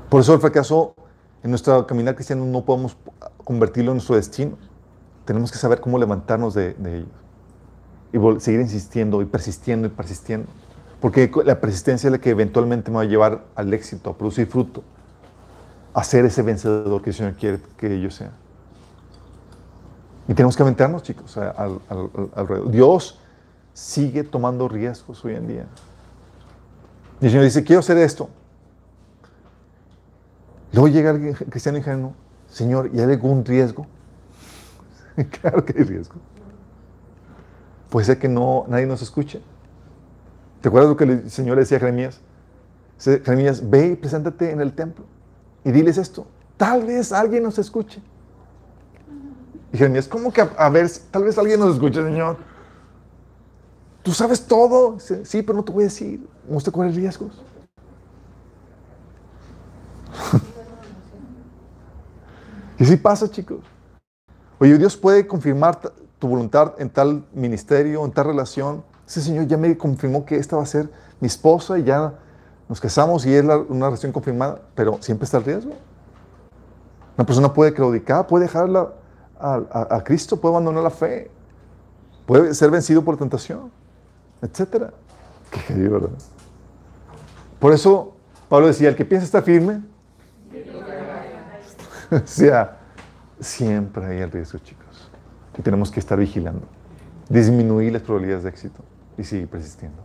[0.10, 0.94] Por eso el fracaso
[1.42, 2.96] en nuestra caminar cristiano no podemos
[3.44, 4.58] convertirlo en nuestro destino.
[5.26, 7.25] Tenemos que saber cómo levantarnos de, de ellos
[8.16, 10.48] y seguir insistiendo y persistiendo y persistiendo.
[11.02, 14.48] Porque la persistencia es la que eventualmente me va a llevar al éxito, a producir
[14.48, 14.84] fruto,
[15.94, 18.32] a ser ese vencedor que el Señor quiere que yo sea.
[20.28, 22.72] Y tenemos que aventarnos, chicos, alrededor.
[22.72, 23.20] Dios
[23.74, 25.66] sigue tomando riesgos hoy en día.
[27.20, 28.30] Y el Señor dice, quiero hacer esto.
[30.72, 32.14] Luego llega alguien cristiano ingenuo,
[32.50, 33.86] Señor, ¿y hay algún riesgo?
[35.42, 36.16] claro que hay riesgo.
[37.90, 39.42] Puede ser que no, nadie nos escuche.
[40.62, 42.20] ¿Te acuerdas lo que el Señor le decía a Jeremías?
[43.00, 45.06] Jeremías, ve y preséntate en el templo
[45.64, 46.28] y diles esto.
[46.58, 48.02] Tal vez alguien nos escuche.
[49.74, 52.38] Y Jeremías, ¿cómo que a, ver, tal vez alguien nos escuche, Señor?
[54.04, 54.98] Tú sabes todo.
[55.00, 56.26] Sí, pero no te voy a decir.
[56.48, 57.44] Me gusta riesgos.
[62.80, 63.60] y así pasa, chicos.
[64.60, 65.80] Oye, Dios puede confirmar
[66.20, 68.84] tu voluntad en tal ministerio, en tal relación.
[69.08, 70.90] Ese Señor ya me confirmó que esta va a ser
[71.20, 72.14] mi esposa y ya
[72.68, 75.74] nos casamos y es una relación confirmada, pero siempre está el riesgo.
[77.18, 78.94] Una persona puede claudicar, puede dejarla
[79.40, 81.30] a, Cristo, puede abandonar la fe,
[82.26, 83.72] puede ser vencido por tentación,
[84.42, 84.92] etc.
[85.68, 86.10] Qué ¿verdad?
[87.60, 88.14] Por eso
[88.50, 89.82] Pablo decía, el que piensa estar firme,
[92.12, 92.78] o sea,
[93.40, 94.85] siempre hay el riesgo, chicos.
[95.58, 96.66] Y tenemos que estar vigilando,
[97.30, 98.84] disminuir las probabilidades de éxito
[99.18, 100.02] y seguir persistiendo.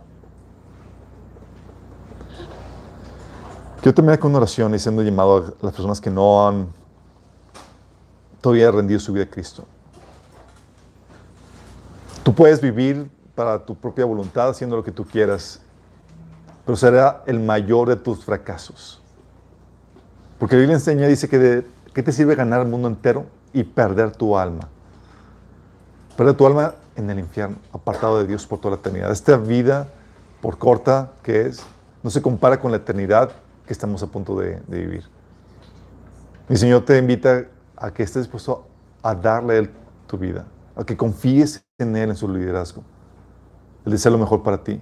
[3.81, 6.67] Quiero terminar con una oración y siendo llamado a las personas que no han
[8.39, 9.65] todavía rendido su vida a Cristo.
[12.23, 15.61] Tú puedes vivir para tu propia voluntad haciendo lo que tú quieras,
[16.63, 19.01] pero será el mayor de tus fracasos.
[20.37, 23.63] Porque la Biblia enseña, dice que de, ¿qué te sirve ganar el mundo entero y
[23.63, 24.69] perder tu alma?
[26.15, 29.11] Perder tu alma en el infierno, apartado de Dios por toda la eternidad.
[29.11, 29.87] Esta vida,
[30.41, 31.63] por corta que es,
[32.03, 33.31] no se compara con la eternidad
[33.65, 35.03] que estamos a punto de, de vivir.
[36.49, 37.45] Mi Señor te invita
[37.77, 38.67] a que estés dispuesto
[39.01, 39.71] a darle a Él
[40.07, 42.83] tu vida, a que confíes en Él, en su liderazgo.
[43.85, 44.79] Él desea lo mejor para ti.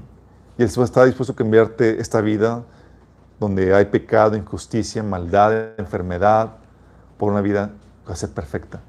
[0.58, 2.64] Y Él está dispuesto a cambiarte esta vida
[3.40, 6.52] donde hay pecado, injusticia, maldad, enfermedad,
[7.18, 7.72] por una vida
[8.04, 8.82] que va a ser perfecta.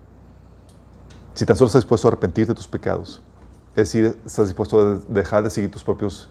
[1.35, 3.23] Si tan solo estás dispuesto a arrepentirte de tus pecados,
[3.71, 6.29] es decir, estás dispuesto a dejar de seguir tus propios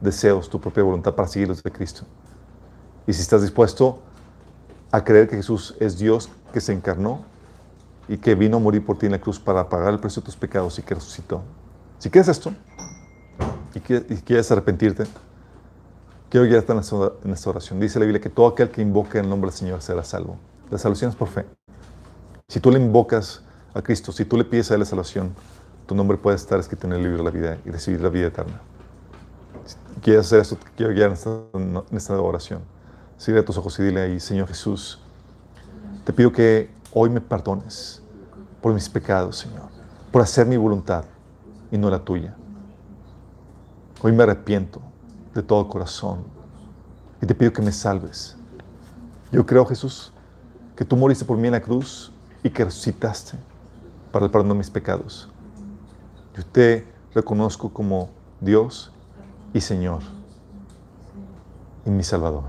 [0.00, 2.02] deseos, tu propia voluntad para seguir los de Cristo.
[3.06, 4.00] Y si estás dispuesto
[4.92, 7.24] a creer que Jesús es Dios que se encarnó
[8.06, 10.26] y que vino a morir por ti en la cruz para pagar el precio de
[10.26, 11.42] tus pecados y que resucitó.
[11.98, 12.52] Si quieres esto
[13.74, 15.04] y quieres, arrepentirte,
[16.28, 17.80] quiero guiarte en esta oración.
[17.80, 20.36] Dice la Biblia que todo aquel que invoque el nombre del Señor será salvo.
[20.70, 21.44] La salvación es por fe.
[22.48, 23.42] Si tú le invocas
[23.74, 25.34] a Cristo, si tú le pides a Él la salvación,
[25.86, 28.26] tu nombre puede estar escrito en el libro de la vida y recibir la vida
[28.26, 28.60] eterna.
[29.64, 32.60] Si quieres hacer esto, te quiero guiar en esta, en esta oración.
[33.18, 35.00] Cierra tus ojos y dile ahí, Señor Jesús,
[36.04, 38.02] te pido que hoy me perdones
[38.60, 39.68] por mis pecados, Señor,
[40.12, 41.04] por hacer mi voluntad
[41.70, 42.34] y no la tuya.
[44.00, 44.80] Hoy me arrepiento
[45.34, 46.24] de todo corazón
[47.20, 48.36] y te pido que me salves.
[49.32, 50.12] Yo creo, Jesús,
[50.76, 52.12] que tú moriste por mí en la cruz
[52.42, 53.36] y que resucitaste
[54.12, 55.28] para el perdón de mis pecados.
[56.36, 58.10] Yo te reconozco como
[58.40, 58.92] Dios
[59.52, 60.00] y Señor
[61.84, 62.44] y mi Salvador.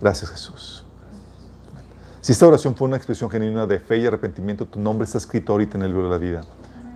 [0.00, 0.84] Gracias, Jesús.
[2.20, 5.52] Si esta oración fue una expresión genuina de fe y arrepentimiento, tu nombre está escrito
[5.52, 6.40] ahorita en el libro de la vida.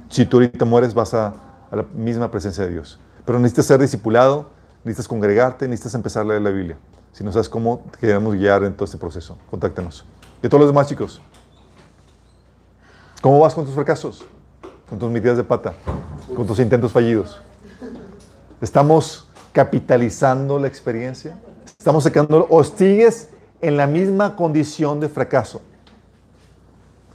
[0.08, 1.34] Si tú ahorita mueres, vas a,
[1.70, 2.98] a la misma presencia de Dios.
[3.24, 4.50] Pero necesitas ser discipulado,
[4.82, 6.78] necesitas congregarte, necesitas empezar a leer la Biblia.
[7.12, 9.38] Si no sabes cómo, te queremos guiar en todo este proceso.
[9.50, 10.04] Contáctenos.
[10.42, 11.20] Y a todos los demás, chicos.
[13.20, 14.24] ¿Cómo vas con tus fracasos?
[14.88, 15.74] Con tus metidas de pata,
[16.34, 17.40] con tus intentos fallidos.
[18.60, 21.38] ¿Estamos capitalizando la experiencia?
[21.78, 22.46] ¿Estamos sacándolo?
[22.48, 23.28] ¿O sigues
[23.60, 25.60] en la misma condición de fracaso?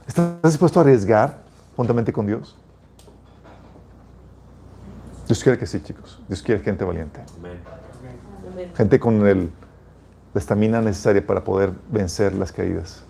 [0.06, 1.38] ¿Estás dispuesto a arriesgar
[1.76, 2.56] juntamente con Dios?
[5.26, 6.20] Dios quiere que sí, chicos.
[6.28, 7.20] Dios quiere gente valiente.
[8.76, 9.50] Gente con el,
[10.32, 13.02] la estamina necesaria para poder vencer las caídas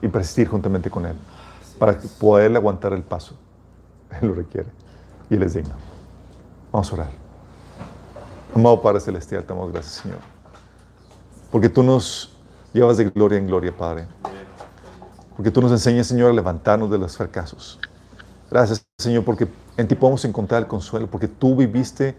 [0.00, 1.16] y persistir juntamente con Él.
[1.78, 3.34] Para poder aguantar el paso.
[4.20, 4.68] Él lo requiere.
[5.30, 5.74] Y Él es digno.
[6.72, 7.10] Vamos a orar.
[8.54, 10.18] Amado Padre Celestial, te damos gracias, Señor.
[11.50, 12.32] Porque tú nos
[12.72, 14.06] llevas de gloria en gloria, Padre.
[15.36, 17.78] Porque tú nos enseñas, Señor, a levantarnos de los fracasos.
[18.50, 19.46] Gracias, Señor, porque
[19.76, 22.16] en ti podemos encontrar el consuelo, porque tú viviste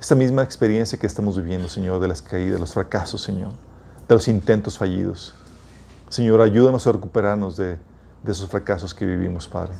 [0.00, 3.52] esta misma experiencia que estamos viviendo, Señor, de las caídas, de los fracasos, Señor,
[4.08, 5.34] de los intentos fallidos.
[6.08, 7.78] Señor, ayúdanos a recuperarnos de,
[8.26, 9.72] de esos fracasos que vivimos, Padre.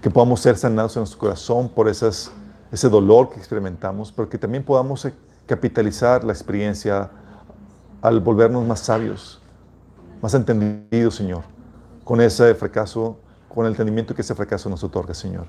[0.00, 2.30] Que podamos ser sanados en nuestro corazón por esas,
[2.70, 5.14] ese dolor que experimentamos, pero que también podamos eh,
[5.46, 7.10] capitalizar la experiencia
[8.02, 9.40] al volvernos más sabios,
[10.20, 11.42] más entendidos, Señor,
[12.04, 13.16] con ese fracaso,
[13.48, 15.46] con el entendimiento que ese fracaso nos otorga, Señor.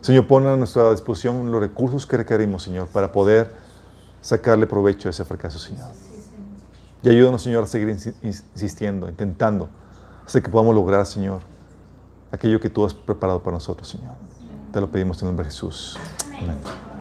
[0.00, 3.50] Señor, pon a nuestra disposición los recursos que requerimos, Señor, para poder
[4.20, 5.88] sacarle provecho a ese fracaso, Señor.
[7.02, 9.68] Y ayúdanos, Señor, a seguir insi- insistiendo, intentando,
[10.26, 11.40] hasta que podamos lograr, Señor,
[12.30, 14.12] aquello que tú has preparado para nosotros, Señor.
[14.72, 15.98] Te lo pedimos en el nombre de Jesús.
[16.40, 16.93] Amén.